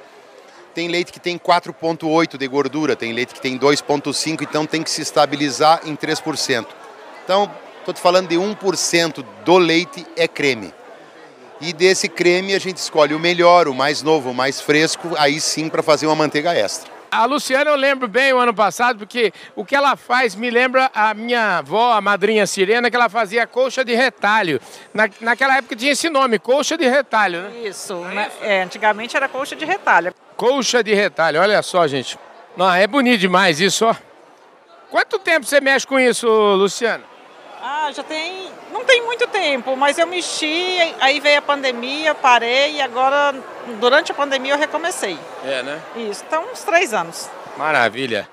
tem 0.73 0.87
leite 0.87 1.13
que 1.13 1.19
tem 1.19 1.37
4,8% 1.37 2.35
de 2.35 2.47
gordura, 2.47 2.95
tem 2.95 3.13
leite 3.13 3.35
que 3.35 3.41
tem 3.41 3.59
2,5%, 3.59 4.41
então 4.41 4.65
tem 4.65 4.81
que 4.81 4.89
se 4.89 5.03
estabilizar 5.03 5.81
em 5.85 5.95
3%. 5.95 6.65
Então, 7.23 7.47
estou 7.89 7.93
te 7.93 8.01
falando 8.01 8.27
de 8.27 8.35
1% 8.35 9.25
do 9.43 9.57
leite 9.57 10.05
é 10.15 10.27
creme. 10.27 10.73
E 11.59 11.73
desse 11.73 12.07
creme 12.07 12.53
a 12.53 12.59
gente 12.59 12.77
escolhe 12.77 13.13
o 13.13 13.19
melhor, 13.19 13.67
o 13.67 13.73
mais 13.73 14.01
novo, 14.01 14.29
o 14.29 14.33
mais 14.33 14.61
fresco, 14.61 15.15
aí 15.17 15.41
sim 15.41 15.67
para 15.67 15.83
fazer 15.83 16.05
uma 16.05 16.15
manteiga 16.15 16.53
extra. 16.53 16.91
A 17.11 17.25
Luciana 17.25 17.71
eu 17.71 17.75
lembro 17.75 18.07
bem 18.07 18.31
o 18.31 18.37
ano 18.37 18.53
passado, 18.53 18.99
porque 18.99 19.33
o 19.55 19.65
que 19.65 19.75
ela 19.75 19.95
faz 19.95 20.35
me 20.35 20.51
lembra 20.51 20.91
a 20.93 21.15
minha 21.15 21.57
avó, 21.57 21.91
a 21.93 21.99
madrinha 21.99 22.45
Sirena, 22.45 22.91
que 22.91 22.95
ela 22.95 23.09
fazia 23.09 23.47
colcha 23.47 23.83
de 23.83 23.95
retalho. 23.95 24.61
Na, 24.93 25.09
naquela 25.19 25.57
época 25.57 25.75
tinha 25.75 25.91
esse 25.91 26.07
nome, 26.07 26.37
colcha 26.37 26.77
de 26.77 26.87
retalho, 26.87 27.41
né? 27.41 27.67
Isso, 27.67 27.95
né? 27.95 28.29
É, 28.41 28.61
antigamente 28.61 29.17
era 29.17 29.27
colcha 29.27 29.55
de 29.55 29.65
retalho. 29.65 30.13
Colcha 30.37 30.83
de 30.83 30.93
retalho, 30.93 31.41
olha 31.41 31.63
só, 31.63 31.87
gente. 31.87 32.19
Não, 32.55 32.71
é 32.71 32.85
bonito 32.85 33.19
demais 33.19 33.59
isso, 33.59 33.87
ó. 33.87 33.95
Quanto 34.91 35.17
tempo 35.17 35.47
você 35.47 35.59
mexe 35.59 35.87
com 35.87 35.99
isso, 35.99 36.27
Luciana? 36.27 37.08
Ah, 37.89 37.91
já 37.91 38.03
tem. 38.03 38.51
Não 38.71 38.85
tem 38.85 39.03
muito 39.03 39.25
tempo, 39.27 39.75
mas 39.75 39.97
eu 39.97 40.05
mexi, 40.05 40.77
aí 40.99 41.19
veio 41.19 41.39
a 41.39 41.41
pandemia, 41.41 42.13
parei 42.13 42.75
e 42.75 42.81
agora, 42.81 43.35
durante 43.79 44.11
a 44.11 44.15
pandemia, 44.15 44.53
eu 44.53 44.59
recomecei. 44.59 45.17
É, 45.43 45.63
né? 45.63 45.81
Isso, 45.95 46.23
então 46.27 46.43
uns 46.51 46.63
três 46.63 46.93
anos. 46.93 47.29
Maravilha. 47.57 48.29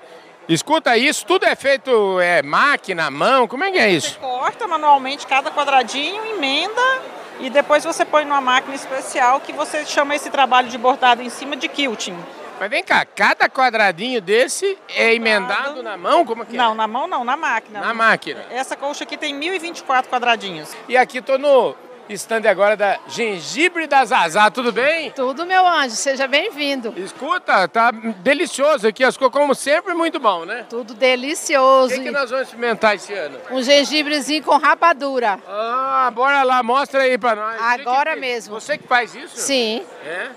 Escuta 0.47 0.95
isso, 0.95 1.25
tudo 1.25 1.45
é 1.45 1.55
feito 1.55 2.19
é 2.21 2.41
máquina, 2.43 3.09
mão, 3.09 3.47
como 3.47 3.63
é 3.63 3.71
que 3.71 3.79
é 3.79 3.89
isso? 3.89 4.11
Você 4.11 4.19
corta 4.19 4.67
manualmente 4.67 5.25
cada 5.25 5.51
quadradinho, 5.51 6.23
emenda 6.23 7.01
e 7.39 7.49
depois 7.49 7.83
você 7.83 8.05
põe 8.05 8.23
numa 8.23 8.39
máquina 8.39 8.75
especial 8.75 9.41
que 9.41 9.51
você 9.51 9.85
chama 9.85 10.15
esse 10.15 10.29
trabalho 10.29 10.69
de 10.69 10.77
bordado 10.77 11.21
em 11.21 11.29
cima 11.29 11.55
de 11.55 11.67
quilting. 11.67 12.17
Mas 12.59 12.69
vem 12.69 12.83
cá, 12.83 13.05
cada 13.05 13.47
quadradinho 13.47 14.19
desse 14.19 14.77
é 14.95 15.13
emendado 15.13 15.83
na 15.83 15.95
mão? 15.95 16.25
Como 16.25 16.45
que 16.45 16.57
Não, 16.57 16.71
é? 16.71 16.75
na 16.75 16.87
mão 16.87 17.07
não, 17.07 17.23
na 17.23 17.37
máquina. 17.37 17.79
Na 17.81 17.93
máquina. 17.93 18.43
Essa 18.49 18.75
colcha 18.75 19.03
aqui 19.03 19.15
tem 19.15 19.33
1024 19.33 20.09
quadradinhos. 20.09 20.75
E 20.89 20.97
aqui 20.97 21.21
tô 21.21 21.37
no 21.37 21.75
stand 22.09 22.49
agora 22.49 22.75
da 22.77 22.97
Gengibre 23.09 23.85
da 23.85 24.03
Zazá, 24.05 24.49
tudo 24.49 24.71
bem? 24.71 25.11
Tudo, 25.11 25.45
meu 25.45 25.67
anjo, 25.67 25.95
seja 25.95 26.25
bem-vindo. 26.25 26.93
Escuta, 26.97 27.67
tá 27.67 27.91
delicioso 27.91 28.87
aqui, 28.87 29.03
as 29.03 29.15
coisas 29.17 29.33
como 29.33 29.53
sempre 29.53 29.93
muito 29.93 30.19
bom, 30.19 30.45
né? 30.45 30.65
Tudo 30.69 30.93
delicioso. 30.93 31.93
O 31.93 31.97
que, 31.97 32.05
que 32.05 32.11
nós 32.11 32.29
vamos 32.31 32.47
experimentar 32.47 32.95
esse 32.95 33.13
ano? 33.13 33.37
Um 33.51 33.61
gengibrezinho 33.61 34.41
com 34.41 34.57
rapadura. 34.57 35.37
Ah, 35.47 36.09
bora 36.15 36.41
lá, 36.43 36.63
mostra 36.63 37.01
aí 37.03 37.17
pra 37.17 37.35
nós. 37.35 37.61
Agora 37.61 38.13
que- 38.15 38.19
mesmo. 38.21 38.53
Você 38.59 38.77
que 38.77 38.87
faz 38.87 39.13
isso? 39.13 39.37
Sim. 39.37 39.85
É? 40.05 40.29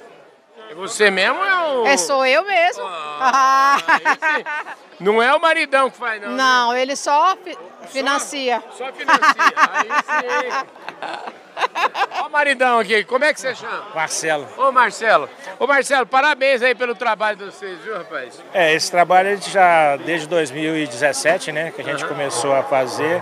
É 0.70 0.74
você 0.74 1.10
mesmo 1.10 1.36
ou 1.38 1.44
é 1.44 1.68
o... 1.68 1.86
É, 1.86 1.96
sou 1.96 2.24
eu 2.24 2.44
mesmo. 2.44 2.84
Ah. 2.86 3.76
Não 5.00 5.20
é 5.22 5.34
o 5.34 5.40
maridão 5.40 5.90
que 5.90 5.96
faz, 5.96 6.22
não. 6.22 6.30
Não, 6.30 6.76
ele 6.76 6.94
só 6.94 7.36
fi- 7.42 7.58
financia. 7.88 8.62
Só 8.78 8.92
financia. 8.92 9.34
Aí 9.72 9.88
sim. 10.04 10.66
Ó 12.22 12.26
o 12.26 12.30
maridão 12.30 12.78
aqui, 12.78 13.02
como 13.04 13.24
é 13.24 13.34
que 13.34 13.40
você 13.40 13.54
chama? 13.54 13.84
Marcelo. 13.94 14.46
Ô 14.56 14.70
Marcelo. 14.70 15.28
Ô 15.58 15.66
Marcelo, 15.66 16.06
parabéns 16.06 16.62
aí 16.62 16.74
pelo 16.74 16.94
trabalho 16.94 17.36
de 17.36 17.44
vocês, 17.46 17.78
viu, 17.80 17.96
rapaz? 17.98 18.40
É, 18.54 18.72
esse 18.72 18.90
trabalho 18.90 19.30
a 19.30 19.34
gente 19.34 19.50
já 19.50 19.96
desde 19.96 20.26
2017, 20.28 21.50
né, 21.52 21.72
que 21.74 21.80
a 21.80 21.84
gente 21.84 22.04
começou 22.06 22.54
a 22.54 22.62
fazer. 22.62 23.20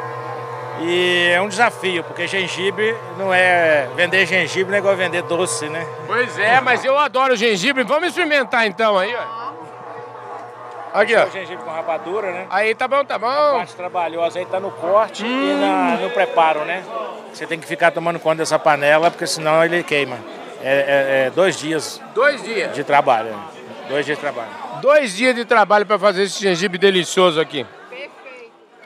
E 0.80 1.30
é 1.34 1.40
um 1.40 1.48
desafio, 1.48 2.04
porque 2.04 2.26
gengibre 2.26 2.94
não 3.16 3.32
é 3.34 3.88
vender 3.96 4.24
gengibre, 4.26 4.70
não 4.70 4.76
é 4.76 4.78
igual 4.78 4.94
vender 4.96 5.22
doce, 5.22 5.68
né? 5.68 5.84
Pois 6.06 6.38
é, 6.38 6.60
mas 6.60 6.84
eu 6.84 6.96
adoro 6.98 7.34
gengibre. 7.36 7.82
Vamos 7.84 8.08
experimentar 8.08 8.66
então 8.66 8.96
aí, 8.96 9.14
ó. 9.14 9.48
Aqui, 10.94 11.14
ó. 11.16 11.26
O 11.26 11.30
gengibre 11.30 11.62
com 11.64 11.70
rapadura, 11.70 12.30
né? 12.32 12.46
Aí 12.48 12.74
tá 12.74 12.86
bom, 12.88 13.04
tá 13.04 13.16
A 13.16 13.18
bom. 13.18 13.26
parte 13.58 13.74
trabalhosa 13.74 14.38
aí 14.38 14.46
tá 14.46 14.58
no 14.60 14.70
corte 14.70 15.24
e 15.24 15.28
Hum. 15.28 15.60
na- 15.60 15.96
no 15.96 16.10
preparo, 16.10 16.64
né? 16.64 16.82
Você 17.32 17.46
tem 17.46 17.58
que 17.58 17.66
ficar 17.66 17.90
tomando 17.90 18.18
conta 18.18 18.36
dessa 18.36 18.58
panela, 18.58 19.10
porque 19.10 19.26
senão 19.26 19.62
ele 19.64 19.82
queima. 19.82 20.16
É, 20.62 21.22
é- 21.24 21.26
é 21.26 21.30
dois 21.30 21.58
dias 21.58 22.00
Dois 22.14 22.42
dias. 22.42 22.72
de 22.72 22.82
trabalho. 22.84 23.30
né? 23.30 23.38
Dois 23.88 24.06
dias 24.06 24.16
de 24.18 24.22
trabalho. 24.22 24.48
Dois 24.80 25.14
dias 25.16 25.34
de 25.34 25.44
trabalho 25.44 25.84
para 25.86 25.98
fazer 25.98 26.22
esse 26.22 26.40
gengibre 26.42 26.78
delicioso 26.78 27.40
aqui. 27.40 27.66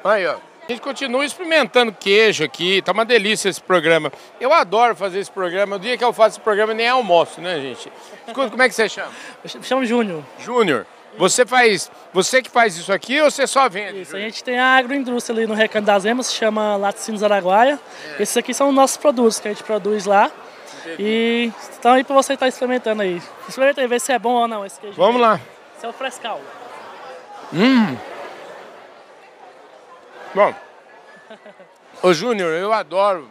Aí, 0.05 0.27
ó. 0.27 0.35
A 0.73 0.75
gente 0.75 0.85
continua 0.85 1.23
experimentando 1.23 1.93
queijo 1.93 2.43
aqui, 2.43 2.81
tá 2.81 2.93
uma 2.93 3.05
delícia 3.05 3.51
esse 3.51 3.61
programa. 3.61 4.11
Eu 4.41 4.55
adoro 4.55 4.97
fazer 4.97 5.19
esse 5.19 5.31
programa. 5.31 5.77
O 5.77 5.79
dia 5.79 5.99
que 5.99 6.03
eu 6.03 6.15
faço 6.15 6.37
esse 6.37 6.41
programa 6.41 6.73
nem 6.73 6.87
é 6.87 6.89
almoço, 6.89 7.43
né, 7.43 7.61
gente? 7.61 7.93
Escuta, 8.27 8.49
como 8.49 8.63
é 8.63 8.71
que 8.71 8.75
você 8.75 8.89
chama? 8.89 9.11
Me 9.45 9.63
chamo 9.63 9.85
Júnior. 9.85 10.23
Júnior. 10.39 10.87
Você 11.19 11.45
faz. 11.45 11.91
Você 12.15 12.41
que 12.41 12.49
faz 12.49 12.75
isso 12.75 12.91
aqui 12.91 13.21
ou 13.21 13.31
você 13.31 13.47
só 13.47 13.69
vende? 13.69 14.01
Isso, 14.01 14.17
a 14.17 14.19
gente 14.19 14.43
tem 14.43 14.59
a 14.59 14.79
agroindústria 14.79 15.41
ali 15.41 15.47
no 15.47 15.53
Recanto 15.53 15.85
das 15.85 16.07
Emas, 16.07 16.29
se 16.29 16.37
chama 16.37 16.75
Laticínios 16.77 17.23
Araguaia. 17.23 17.79
Esses 18.19 18.35
aqui 18.35 18.55
são 18.55 18.71
os 18.71 18.75
nossos 18.75 18.97
produtos 18.97 19.39
que 19.39 19.49
a 19.49 19.51
gente 19.53 19.65
produz 19.65 20.07
lá. 20.07 20.31
E 20.99 21.53
estão 21.71 21.93
aí 21.93 22.03
para 22.03 22.15
você 22.15 22.33
estar 22.33 22.49
experimentando 22.49 23.03
aí. 23.03 23.21
Experimenta 23.47 23.83
aí, 23.83 23.87
ver 23.87 24.01
se 24.01 24.11
é 24.11 24.19
bom 24.19 24.33
ou 24.33 24.49
não 24.49 24.65
esse 24.65 24.81
queijo. 24.81 24.97
Vamos 24.97 25.21
lá. 25.21 25.39
Esse 25.77 25.85
é 25.85 25.89
o 25.91 25.93
frescal. 25.93 26.41
Hum. 27.53 27.95
Bom. 30.35 30.55
Ô 32.03 32.13
Júnior, 32.13 32.53
eu 32.53 32.73
adoro. 32.73 33.29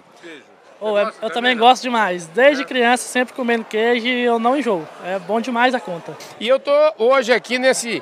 Oh, 0.79 0.98
é- 0.98 1.12
eu 1.22 1.29
também 1.29 1.55
gosto 1.55 1.84
demais. 1.84 2.25
Desde 2.27 2.65
criança, 2.65 3.03
sempre 3.08 3.36
comendo 3.36 3.65
queijo 3.65 4.08
e 4.08 4.24
eu 4.24 4.39
não 4.39 4.58
enjoo. 4.58 4.88
É 5.05 5.20
bom 5.20 5.39
demais 5.39 5.75
a 5.75 5.79
conta. 5.79 6.17
E 6.39 6.48
eu 6.48 6.60
tô 6.60 6.72
hoje 6.98 7.31
aqui 7.31 7.60
nesse 7.60 8.01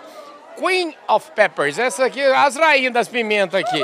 Queen 0.58 0.96
of 1.08 1.32
Peppers. 1.32 1.78
Essa 1.78 2.06
aqui, 2.06 2.22
as 2.22 2.56
rainhas 2.56 2.94
das 2.94 3.08
pimentas 3.08 3.60
aqui. 3.60 3.84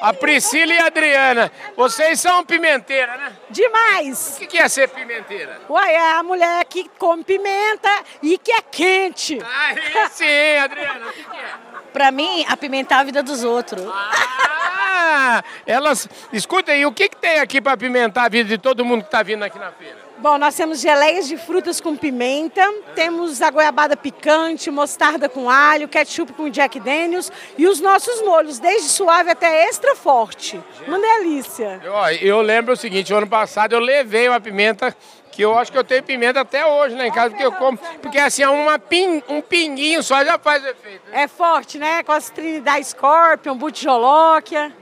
A 0.00 0.12
Priscila 0.12 0.74
e 0.74 0.78
a 0.78 0.86
Adriana. 0.86 1.50
Vocês 1.76 2.20
são 2.20 2.44
pimenteira, 2.44 3.16
né? 3.16 3.32
Demais! 3.48 4.34
O 4.36 4.40
que 4.40 4.46
que 4.46 4.58
é 4.58 4.68
ser 4.68 4.88
pimenteira? 4.90 5.58
Uai, 5.68 5.94
é 5.94 6.12
a 6.12 6.22
mulher 6.22 6.64
que 6.66 6.88
come 6.98 7.24
pimenta 7.24 7.88
e 8.22 8.36
que 8.38 8.52
é 8.52 8.60
quente. 8.62 9.40
Aí 9.42 9.76
sim, 10.10 10.58
Adriana, 10.58 11.06
o 11.06 11.12
que, 11.12 11.24
que 11.24 11.36
é? 11.36 11.54
Pra 11.96 12.10
mim, 12.10 12.44
apimentar 12.46 12.98
a 12.98 13.04
vida 13.04 13.22
dos 13.22 13.42
outros. 13.42 13.82
Ah, 13.88 14.85
é 15.06 15.44
Elas, 15.66 16.08
escuta 16.32 16.72
aí, 16.72 16.84
o 16.84 16.92
que, 16.92 17.08
que 17.08 17.16
tem 17.16 17.38
aqui 17.38 17.60
para 17.60 17.72
apimentar 17.72 18.24
a 18.24 18.28
vida 18.28 18.48
de 18.48 18.58
todo 18.58 18.84
mundo 18.84 19.02
que 19.02 19.08
está 19.08 19.22
vindo 19.22 19.42
aqui 19.42 19.58
na 19.58 19.70
feira? 19.70 20.06
Bom, 20.18 20.38
nós 20.38 20.54
temos 20.54 20.80
geleias 20.80 21.28
de 21.28 21.36
frutas 21.36 21.78
com 21.78 21.94
pimenta, 21.94 22.66
temos 22.94 23.42
a 23.42 23.50
goiabada 23.50 23.96
picante, 23.96 24.70
mostarda 24.70 25.28
com 25.28 25.50
alho, 25.50 25.88
ketchup 25.88 26.32
com 26.32 26.48
Jack 26.48 26.80
Daniels 26.80 27.30
e 27.58 27.66
os 27.66 27.80
nossos 27.80 28.22
molhos, 28.22 28.58
desde 28.58 28.88
suave 28.88 29.30
até 29.30 29.68
extra 29.68 29.94
forte. 29.94 30.58
Uma 30.86 30.98
delícia. 30.98 31.82
Eu, 31.84 31.94
eu 32.20 32.40
lembro 32.40 32.72
o 32.72 32.76
seguinte, 32.76 33.12
o 33.12 33.16
ano 33.16 33.26
passado 33.26 33.74
eu 33.74 33.78
levei 33.78 34.26
uma 34.26 34.40
pimenta 34.40 34.96
que 35.36 35.42
eu 35.42 35.56
acho 35.58 35.70
que 35.70 35.76
eu 35.76 35.84
tenho 35.84 36.02
pimenta 36.02 36.40
até 36.40 36.64
hoje 36.64 36.96
lá 36.96 37.06
em 37.06 37.12
casa, 37.12 37.28
porque 37.28 37.44
eu 37.44 37.52
como, 37.52 37.76
porque 38.00 38.18
assim, 38.18 38.42
é 38.42 38.48
uma 38.48 38.78
pin, 38.78 39.22
um 39.28 39.42
pinguinho 39.42 40.02
só 40.02 40.24
já 40.24 40.38
faz 40.38 40.64
efeito. 40.64 41.02
É 41.12 41.28
forte, 41.28 41.76
né? 41.76 42.02
Com 42.02 42.12
as 42.12 42.30
Trinidad 42.30 42.82
Scorpion, 42.82 43.54
Butijolóquia. 43.54 44.72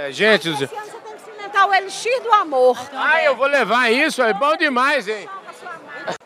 É, 0.00 0.12
gente, 0.12 0.48
do 0.48 0.56
céu. 0.56 0.68
Experimentar 1.16 1.68
o 1.68 1.74
Elixir 1.74 2.22
do 2.22 2.30
Amor. 2.30 2.78
Ah, 2.92 3.20
eu 3.20 3.34
vou 3.34 3.48
levar 3.48 3.90
isso, 3.90 4.22
é 4.22 4.32
bom 4.32 4.56
demais, 4.56 5.08
hein? 5.08 5.28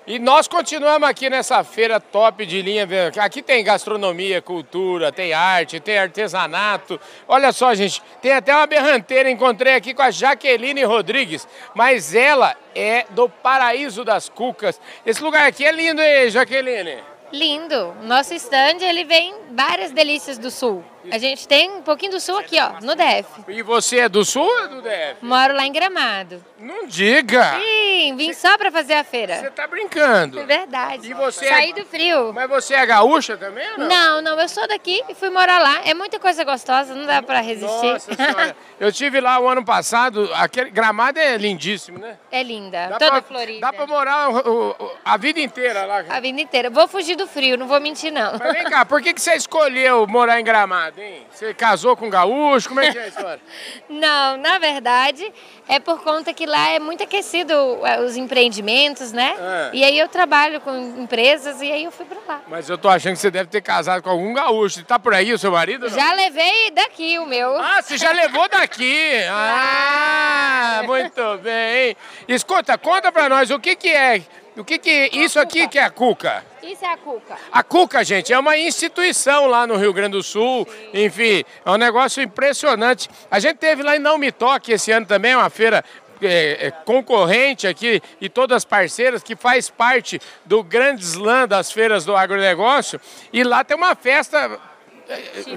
E 0.07 0.19
nós 0.19 0.47
continuamos 0.47 1.09
aqui 1.09 1.31
nessa 1.31 1.64
feira 1.64 1.99
top 1.99 2.45
de 2.45 2.61
linha. 2.61 2.87
Aqui 3.19 3.41
tem 3.41 3.64
gastronomia, 3.64 4.43
cultura, 4.43 5.11
tem 5.11 5.33
arte, 5.33 5.81
tem 5.81 5.97
artesanato. 5.97 7.00
Olha 7.26 7.50
só, 7.50 7.75
gente, 7.75 8.02
tem 8.21 8.33
até 8.33 8.55
uma 8.55 8.67
berranteira. 8.67 9.31
Encontrei 9.31 9.75
aqui 9.75 9.95
com 9.95 10.02
a 10.02 10.11
Jaqueline 10.11 10.85
Rodrigues, 10.85 11.49
mas 11.75 12.14
ela 12.14 12.55
é 12.75 13.07
do 13.09 13.26
Paraíso 13.26 14.05
das 14.05 14.29
Cucas. 14.29 14.79
Esse 15.07 15.23
lugar 15.23 15.47
aqui 15.47 15.64
é 15.64 15.73
lindo, 15.73 16.02
hein, 16.02 16.29
Jaqueline? 16.29 16.99
Lindo. 17.33 17.97
Nosso 18.02 18.35
stand, 18.35 18.83
ele 18.83 19.05
vem 19.05 19.35
várias 19.52 19.93
delícias 19.93 20.37
do 20.37 20.50
sul. 20.50 20.85
A 21.11 21.18
gente 21.18 21.47
tem 21.49 21.71
um 21.71 21.82
pouquinho 21.82 22.12
do 22.12 22.21
sul 22.21 22.38
aqui, 22.38 22.56
ó, 22.61 22.80
no 22.80 22.94
DF. 22.94 23.26
E 23.49 23.62
você 23.62 24.00
é 24.00 24.09
do 24.09 24.25
sul 24.25 24.42
ou 24.44 24.64
é 24.64 24.68
do 24.68 24.82
DF? 24.82 25.16
Moro 25.23 25.54
lá 25.54 25.66
em 25.66 25.73
Gramado. 25.73 26.44
Não 26.59 26.87
diga! 26.87 27.59
Sim, 27.61 28.14
vim 28.16 28.32
só 28.32 28.56
pra 28.56 28.71
fazer 28.71 28.94
a 28.94 29.04
feira. 29.04 29.37
Você 29.37 29.50
tá 29.50 29.66
brincando? 29.66 30.38
É 30.40 30.44
verdade. 30.44 31.11
E 31.11 31.14
você 31.14 31.49
Saí 31.49 31.71
é... 31.71 31.73
do 31.75 31.85
frio. 31.85 32.32
Mas 32.32 32.49
você 32.49 32.75
é 32.75 32.87
gaúcha 32.87 33.37
também 33.37 33.68
ou 33.73 33.78
não? 33.78 33.88
Não, 33.88 34.23
não, 34.23 34.40
eu 34.40 34.49
sou 34.49 34.66
daqui 34.68 35.02
e 35.09 35.14
fui 35.14 35.28
morar 35.30 35.59
lá. 35.59 35.80
É 35.85 35.92
muita 35.94 36.18
coisa 36.21 36.44
gostosa, 36.44 36.94
não 36.94 37.04
dá 37.06 37.21
pra 37.23 37.40
resistir. 37.40 37.92
Nossa 37.92 38.14
senhora. 38.14 38.56
Eu 38.82 38.90
tive 38.92 39.21
lá 39.21 39.38
o 39.38 39.47
ano 39.49 39.64
passado, 39.64 40.28
aquele 40.35 40.68
Gramado 40.71 41.16
é 41.16 41.37
lindíssimo, 41.37 41.99
né? 42.00 42.18
É 42.32 42.42
linda, 42.42 42.88
Dá 42.88 42.99
toda 42.99 43.11
pra- 43.12 43.23
florida. 43.23 43.61
Dá 43.61 43.73
pra 43.73 43.87
morar 43.87 44.28
o- 44.28 44.71
o- 44.71 44.92
a 45.04 45.16
vida 45.16 45.38
inteira 45.38 45.85
lá. 45.87 46.04
A 46.09 46.18
vida 46.18 46.40
inteira. 46.40 46.68
Vou 46.68 46.88
fugir 46.88 47.14
do 47.14 47.28
frio, 47.28 47.56
não 47.56 47.68
vou 47.68 47.80
mentir, 47.80 48.11
não. 48.12 48.32
Mas 48.37 48.52
vem 48.52 48.64
cá, 48.64 48.85
por 48.85 49.00
que, 49.00 49.14
que 49.14 49.21
você 49.21 49.35
escolheu 49.35 50.04
morar 50.09 50.40
em 50.40 50.44
Gramado, 50.44 50.91
hein? 51.00 51.26
Você 51.30 51.54
casou 51.54 51.96
com 51.96 52.06
um 52.06 52.11
gaúcho? 52.11 52.68
Como 52.68 52.80
é 52.80 52.90
que 52.90 52.99
é 52.99 53.04
a 53.04 53.08
história? 53.08 53.40
Não, 53.88 54.37
na 54.37 54.58
verdade, 54.58 55.32
é 55.68 55.78
por 55.78 56.00
conta 56.02 56.32
que 56.34 56.46
lá 56.46 56.68
é 56.70 56.78
muito 56.78 57.02
aquecido 57.02 57.52
é, 57.87 58.00
os 58.00 58.16
empreendimentos, 58.16 59.12
né? 59.12 59.34
É. 59.38 59.70
E 59.72 59.84
aí 59.84 59.99
eu 59.99 60.08
trabalho 60.08 60.61
com 60.61 60.76
empresas 60.99 61.61
e 61.62 61.70
aí 61.70 61.84
eu 61.84 61.90
fui 61.90 62.04
pra 62.06 62.18
lá. 62.26 62.42
Mas 62.49 62.68
eu 62.68 62.76
tô 62.76 62.88
achando 62.88 63.14
que 63.14 63.20
você 63.20 63.30
deve 63.30 63.49
ter 63.49 63.61
casado 63.62 64.02
com 64.02 64.11
algum 64.11 64.32
gaúcho. 64.32 64.84
Tá 64.84 64.99
por 64.99 65.14
aí 65.14 65.32
o 65.32 65.38
seu 65.38 65.52
marido? 65.52 65.88
não? 65.88 65.96
Já 65.96 66.12
levei 66.14 66.70
daqui 66.72 67.18
o 67.18 67.26
meu. 67.26 67.56
Ah, 67.56 67.80
você 67.80 67.96
já 67.96 68.12
levou 68.12 68.49
daqui? 68.49 69.12
Ah, 69.54 70.82
muito 70.84 71.38
bem. 71.38 71.96
Escuta, 72.26 72.76
conta 72.78 73.12
pra 73.12 73.28
nós 73.28 73.50
o 73.50 73.58
que 73.58 73.76
que 73.76 73.88
é, 73.88 74.22
o 74.56 74.64
que 74.64 74.78
que 74.78 75.11
isso 75.12 75.38
aqui 75.40 75.66
que 75.68 75.78
é 75.78 75.85
a 75.85 75.90
Cuca? 75.90 76.44
Isso 76.62 76.85
é 76.85 76.92
a 76.92 76.97
cuca. 76.97 77.37
A 77.50 77.62
Cuca, 77.62 78.04
gente, 78.04 78.32
é 78.32 78.38
uma 78.38 78.56
instituição 78.56 79.47
lá 79.47 79.66
no 79.66 79.76
Rio 79.76 79.92
Grande 79.92 80.12
do 80.12 80.23
Sul. 80.23 80.66
Enfim, 80.94 81.44
é 81.64 81.71
um 81.71 81.76
negócio 81.76 82.23
impressionante. 82.23 83.11
A 83.30 83.40
gente 83.40 83.56
teve 83.56 83.82
lá 83.82 83.97
em 83.97 83.99
Não 83.99 84.16
Me 84.16 84.30
Toque 84.30 84.73
esse 84.73 84.92
ano 84.92 85.04
também, 85.04 85.35
uma 85.35 85.50
feira 85.50 85.85
é, 86.21 86.66
é, 86.66 86.71
concorrente 86.71 87.66
aqui 87.66 88.00
e 88.21 88.28
todas 88.28 88.64
parceiras 88.64 89.25
que 89.25 89.35
faz 89.35 89.68
parte 89.68 90.21
do 90.44 90.62
grande 90.62 91.02
slam 91.02 91.49
das 91.49 91.73
feiras 91.73 92.04
do 92.04 92.14
agronegócio. 92.14 93.00
E 93.32 93.42
lá 93.42 93.64
tem 93.64 93.76
uma 93.76 93.97
festa 93.97 94.59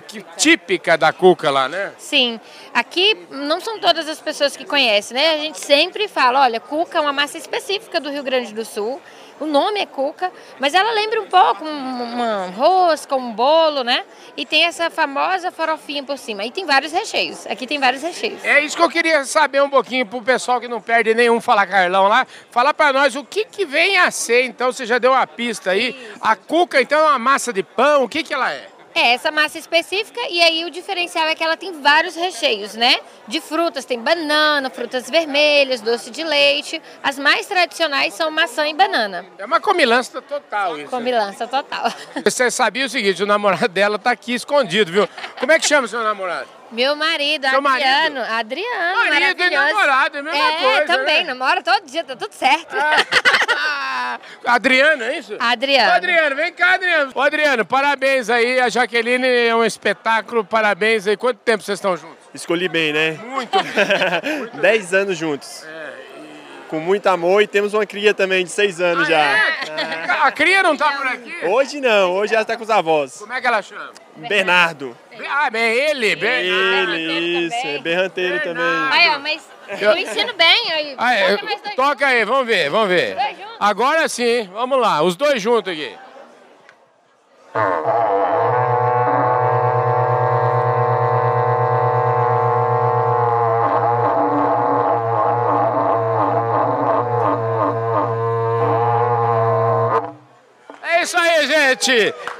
que- 0.07 0.25
típica 0.37 0.97
da 0.97 1.11
Cuca 1.13 1.49
lá, 1.49 1.67
né? 1.69 1.91
Sim, 1.97 2.39
aqui 2.73 3.17
não 3.29 3.59
são 3.59 3.79
todas 3.79 4.07
as 4.07 4.19
pessoas 4.19 4.55
que 4.55 4.65
conhecem, 4.65 5.15
né? 5.17 5.33
A 5.35 5.37
gente 5.37 5.59
sempre 5.59 6.07
fala, 6.07 6.41
olha, 6.41 6.59
cuca 6.59 6.97
é 6.97 7.01
uma 7.01 7.13
massa 7.13 7.37
específica 7.37 7.99
do 7.99 8.09
Rio 8.09 8.23
Grande 8.23 8.53
do 8.53 8.65
Sul. 8.65 9.01
O 9.37 9.45
nome 9.45 9.81
é 9.81 9.85
cuca, 9.85 10.31
mas 10.59 10.73
ela 10.73 10.93
lembra 10.93 11.19
um 11.21 11.25
pouco 11.27 11.65
um- 11.65 12.03
uma 12.13 12.45
rosca, 12.55 13.17
um 13.17 13.33
bolo, 13.33 13.83
né? 13.83 14.05
E 14.37 14.45
tem 14.45 14.63
essa 14.63 14.89
famosa 14.89 15.51
farofinha 15.51 16.01
por 16.03 16.17
cima. 16.17 16.45
E 16.45 16.51
tem 16.51 16.65
vários 16.65 16.93
recheios. 16.93 17.45
Aqui 17.45 17.67
tem 17.67 17.77
vários 17.77 18.01
recheios. 18.01 18.41
É 18.45 18.61
isso 18.61 18.77
que 18.77 18.81
eu 18.81 18.89
queria 18.89 19.25
saber 19.25 19.61
um 19.61 19.69
pouquinho 19.69 20.05
pro 20.05 20.21
pessoal 20.21 20.61
que 20.61 20.69
não 20.69 20.79
perde 20.79 21.13
nenhum 21.13 21.41
Fala 21.41 21.67
Carlão 21.67 22.07
lá. 22.07 22.25
Falar 22.49 22.73
pra 22.73 22.93
nós 22.93 23.13
o 23.17 23.25
que 23.25 23.43
que 23.43 23.65
vem 23.65 23.97
a 23.97 24.09
ser, 24.09 24.43
então 24.45 24.71
você 24.71 24.85
já 24.85 24.99
deu 24.99 25.11
uma 25.11 25.27
pista 25.27 25.71
aí. 25.71 25.93
A 26.21 26.37
cuca 26.37 26.79
então 26.81 26.97
é 26.97 27.03
uma 27.09 27.19
massa 27.19 27.51
de 27.51 27.61
pão, 27.61 28.05
o 28.05 28.09
que 28.09 28.23
que 28.23 28.33
ela 28.33 28.53
é? 28.53 28.69
É, 28.95 29.11
essa 29.13 29.29
massa 29.29 29.59
específica 29.59 30.21
e 30.29 30.41
aí 30.41 30.63
o 30.63 30.71
diferencial 30.71 31.27
é 31.27 31.35
que 31.35 31.43
ela 31.43 31.57
tem 31.57 31.81
vários 31.81 32.15
recheios, 32.15 32.75
né? 32.75 32.95
De 33.27 33.41
frutas, 33.41 33.83
tem 33.83 33.99
banana, 33.99 34.69
frutas 34.69 35.09
vermelhas, 35.09 35.81
doce 35.81 36.09
de 36.09 36.23
leite. 36.23 36.81
As 37.03 37.19
mais 37.19 37.45
tradicionais 37.45 38.13
são 38.13 38.31
maçã 38.31 38.65
e 38.69 38.73
banana. 38.73 39.25
É 39.37 39.43
uma 39.43 39.59
comilança 39.59 40.21
total 40.21 40.79
isso. 40.79 40.89
Comilança 40.89 41.45
total. 41.45 41.91
Você 42.23 42.49
sabia 42.49 42.85
o 42.85 42.89
seguinte, 42.89 43.21
o 43.21 43.25
namorado 43.25 43.67
dela 43.67 43.99
tá 43.99 44.11
aqui 44.11 44.33
escondido, 44.33 44.89
viu? 44.89 45.09
Como 45.41 45.51
é 45.51 45.59
que 45.59 45.67
chama 45.67 45.85
o 45.85 45.89
seu 45.89 46.01
namorado? 46.01 46.47
Meu 46.75 46.95
marido, 46.95 47.47
Seu 47.49 47.61
marido? 47.61 47.87
Adriano. 47.87 48.21
Adriano, 48.21 49.09
Marido 49.09 49.43
e 49.43 49.49
namorado, 49.49 50.17
é 50.17 50.19
a 50.19 50.23
mesma 50.23 50.51
é, 50.51 50.61
coisa, 50.61 50.85
também, 50.85 51.23
né? 51.23 51.33
namora 51.33 51.63
todo 51.63 51.85
dia, 51.85 52.03
tá 52.03 52.15
tudo 52.15 52.33
certo. 52.33 52.75
Adriano, 54.45 55.03
é 55.03 55.17
isso? 55.17 55.35
Adriano. 55.39 55.89
Ô, 55.89 55.93
Adriano, 55.93 56.35
vem 56.35 56.53
cá, 56.53 56.73
Adriano. 56.73 57.11
Ô, 57.15 57.21
Adriano, 57.21 57.65
parabéns 57.65 58.29
aí. 58.29 58.59
A 58.59 58.67
Jaqueline 58.67 59.27
é 59.27 59.55
um 59.55 59.63
espetáculo, 59.63 60.43
parabéns 60.43 61.07
aí. 61.07 61.15
Quanto 61.15 61.37
tempo 61.37 61.63
vocês 61.63 61.77
estão 61.77 61.95
juntos? 61.95 62.17
Escolhi 62.33 62.67
bem, 62.67 62.91
né? 62.91 63.11
Muito 63.23 63.57
bem. 63.57 64.49
Dez 64.61 64.93
anos 64.93 65.17
juntos. 65.17 65.65
Com 66.69 66.79
muito 66.79 67.05
amor 67.07 67.41
e 67.43 67.47
temos 67.47 67.73
uma 67.73 67.85
cria 67.85 68.13
também 68.13 68.43
de 68.43 68.49
seis 68.49 68.81
anos 68.81 69.07
já. 69.07 69.35
A 70.23 70.31
cria 70.31 70.63
não 70.63 70.75
tá 70.75 70.91
por 70.93 71.05
aqui? 71.05 71.45
Hoje 71.45 71.79
não, 71.79 72.13
hoje 72.13 72.33
ela 72.33 72.41
está 72.41 72.57
com 72.57 72.63
os 72.63 72.69
avós. 72.69 73.17
Como 73.19 73.31
é 73.31 73.39
que 73.39 73.45
ela 73.45 73.61
chama? 73.61 73.91
Bernardo. 74.15 74.97
Ah, 75.29 75.49
bem, 75.51 75.73
ele, 75.75 76.15
bem. 76.15 76.47
Ele, 76.47 77.45
isso, 77.47 77.55
é 77.67 77.77
berranteiro 77.79 78.41
também. 78.41 78.63
Aí, 78.91 79.09
ó, 79.09 79.19
mas 79.19 79.47
eu 79.79 79.95
ensino 79.95 80.33
bem. 80.33 80.71
Aí, 80.71 80.95
Ah, 80.97 81.13
é, 81.13 81.31
toca 81.35 81.45
mais 81.45 81.61
dois 81.61 81.75
toca 81.75 82.07
aí, 82.07 82.25
vamos 82.25 82.47
ver, 82.47 82.69
vamos 82.69 82.87
ver. 82.89 83.15
Dois 83.15 83.37
juntos? 83.37 83.57
Agora 83.59 84.09
sim, 84.09 84.49
vamos 84.51 84.79
lá, 84.79 85.03
os 85.03 85.15
dois 85.15 85.41
juntos 85.41 85.71
aqui. 85.71 85.95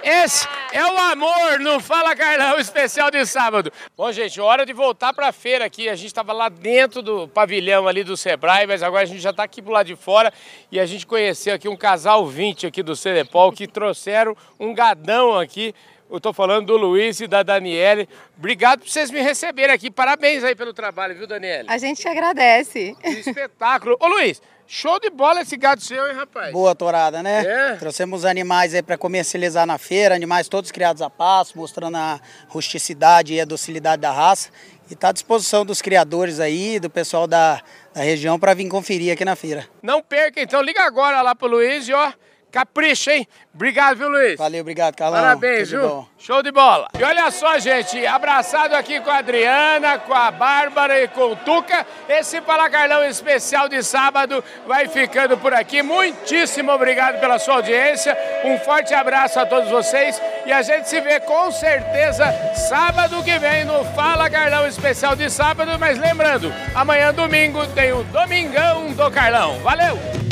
Esse 0.04 0.48
é 0.72 0.86
o 0.86 0.98
amor 0.98 1.60
no 1.60 1.80
Fala 1.82 2.16
Carlão 2.16 2.58
especial 2.58 3.12
de 3.12 3.26
sábado. 3.26 3.72
Bom, 3.98 4.10
gente, 4.12 4.40
hora 4.40 4.66
de 4.66 4.72
voltar 4.72 5.14
para 5.14 5.28
a 5.28 5.32
feira 5.34 5.66
aqui. 5.66 5.90
A 5.90 5.96
gente 5.96 6.08
estava 6.08 6.32
lá 6.32 6.48
dentro 6.48 7.02
do 7.02 7.28
pavilhão 7.28 7.86
ali 7.86 8.04
do 8.04 8.16
Sebrae, 8.16 8.66
mas 8.66 8.82
agora 8.82 9.04
a 9.04 9.06
gente 9.06 9.20
já 9.20 9.32
está 9.32 9.44
aqui 9.44 9.62
pro 9.62 9.74
lado 9.74 9.88
de 9.88 9.96
fora 9.96 10.34
e 10.72 10.80
a 10.80 10.86
gente 10.86 11.06
conheceu 11.06 11.54
aqui 11.54 11.68
um 11.68 11.76
casal 11.76 12.26
20 12.26 12.68
aqui 12.68 12.82
do 12.82 12.96
Celepol 12.96 13.52
que 13.52 13.68
trouxeram 13.68 14.38
um 14.58 14.74
gadão 14.74 15.38
aqui. 15.38 15.76
Eu 16.10 16.20
tô 16.20 16.32
falando 16.32 16.68
do 16.68 16.78
Luiz 16.78 17.20
e 17.20 17.28
da 17.28 17.42
Daniele. 17.42 18.08
Obrigado 18.38 18.82
por 18.82 18.90
vocês 18.90 19.10
me 19.10 19.22
receberem 19.22 19.74
aqui. 19.74 19.90
Parabéns 19.90 20.44
aí 20.44 20.56
pelo 20.56 20.72
trabalho, 20.72 21.16
viu, 21.16 21.26
Daniele? 21.26 21.68
A 21.68 21.78
gente 21.80 22.08
agradece. 22.08 22.96
Que 23.02 23.10
espetáculo. 23.10 23.98
Ô, 24.00 24.08
Luiz, 24.08 24.40
show 24.68 25.00
de 25.00 25.10
bola 25.10 25.42
esse 25.42 25.58
gado 25.58 25.82
seu, 25.82 26.08
hein, 26.08 26.14
rapaz? 26.14 26.52
Boa 26.52 26.76
torada, 26.76 27.24
né? 27.24 27.44
É? 27.44 27.76
Trouxemos 27.78 28.24
animais 28.24 28.76
aí 28.76 28.84
para 28.84 29.00
comercializar 29.00 29.66
na 29.66 29.80
feira, 29.80 30.14
animais 30.14 30.48
todos 30.48 30.72
criados 30.72 31.02
a 31.02 31.10
passo, 31.10 31.58
mostrando 31.58 31.98
a 31.98 32.20
rusticidade 32.50 33.34
e 33.34 33.42
a 33.42 33.46
docilidade 33.46 34.04
da 34.04 34.12
raça. 34.12 34.50
E 34.90 34.94
está 34.94 35.10
à 35.10 35.12
disposição 35.12 35.66
dos 35.66 35.82
criadores 35.82 36.40
aí, 36.40 36.80
do 36.80 36.90
pessoal 36.90 37.26
da, 37.26 37.64
da 37.96 38.02
região 38.02 38.40
para 38.40 38.54
vir 38.54 38.70
conferir 38.70 39.12
aqui 39.12 39.26
na 39.26 39.36
feira. 39.36 39.68
Não 39.82 40.04
perca, 40.04 40.40
então. 40.40 40.62
Liga 40.62 40.84
agora 40.84 41.24
lá 41.24 41.34
pro 41.34 41.48
Luiz 41.48 41.88
e 41.88 41.94
ó, 41.94 42.14
Capricha, 42.56 43.14
hein? 43.14 43.28
Obrigado, 43.54 43.98
viu, 43.98 44.08
Luiz? 44.08 44.38
Valeu, 44.38 44.62
obrigado, 44.62 44.96
Carlão. 44.96 45.20
Parabéns, 45.20 45.68
Tudo 45.70 45.82
viu? 45.82 45.90
bom. 45.90 46.08
Show 46.18 46.42
de 46.42 46.54
bola. 46.54 46.88
E 46.98 47.04
olha 47.04 47.30
só, 47.30 47.60
gente, 47.60 48.08
abraçado 48.08 48.74
aqui 48.76 49.02
com 49.02 49.12
a 49.12 49.18
Adriana, 49.18 50.00
com 50.00 50.14
a 50.14 50.32
Bárbara 50.32 51.04
e 51.04 51.10
com 51.10 51.34
o 51.34 51.36
Tuca. 51.36 51.86
Esse 52.08 52.40
Fala 52.40 52.70
Carlão 52.70 53.04
especial 53.04 53.68
de 53.68 53.84
sábado 53.84 54.42
vai 54.66 54.88
ficando 54.88 55.38
por 55.38 55.54
aqui. 55.54 55.84
Muitíssimo 55.84 56.72
obrigado 56.72 57.20
pela 57.20 57.38
sua 57.40 57.56
audiência. 57.56 58.18
Um 58.46 58.58
forte 58.60 58.94
abraço 58.94 59.38
a 59.38 59.46
todos 59.46 59.70
vocês 59.70 60.22
e 60.46 60.54
a 60.54 60.62
gente 60.62 60.88
se 60.88 61.02
vê 61.02 61.20
com 61.20 61.52
certeza 61.52 62.26
sábado 62.70 63.22
que 63.22 63.38
vem 63.38 63.66
no 63.66 63.84
Fala 63.94 64.30
Carlão 64.30 64.66
especial 64.66 65.14
de 65.14 65.30
sábado. 65.30 65.78
Mas 65.78 66.00
lembrando, 66.00 66.54
amanhã 66.74 67.14
domingo 67.14 67.68
tem 67.68 67.92
o 67.92 68.02
Domingão 68.06 68.94
do 68.94 69.12
Carlão. 69.12 69.60
Valeu! 69.60 70.25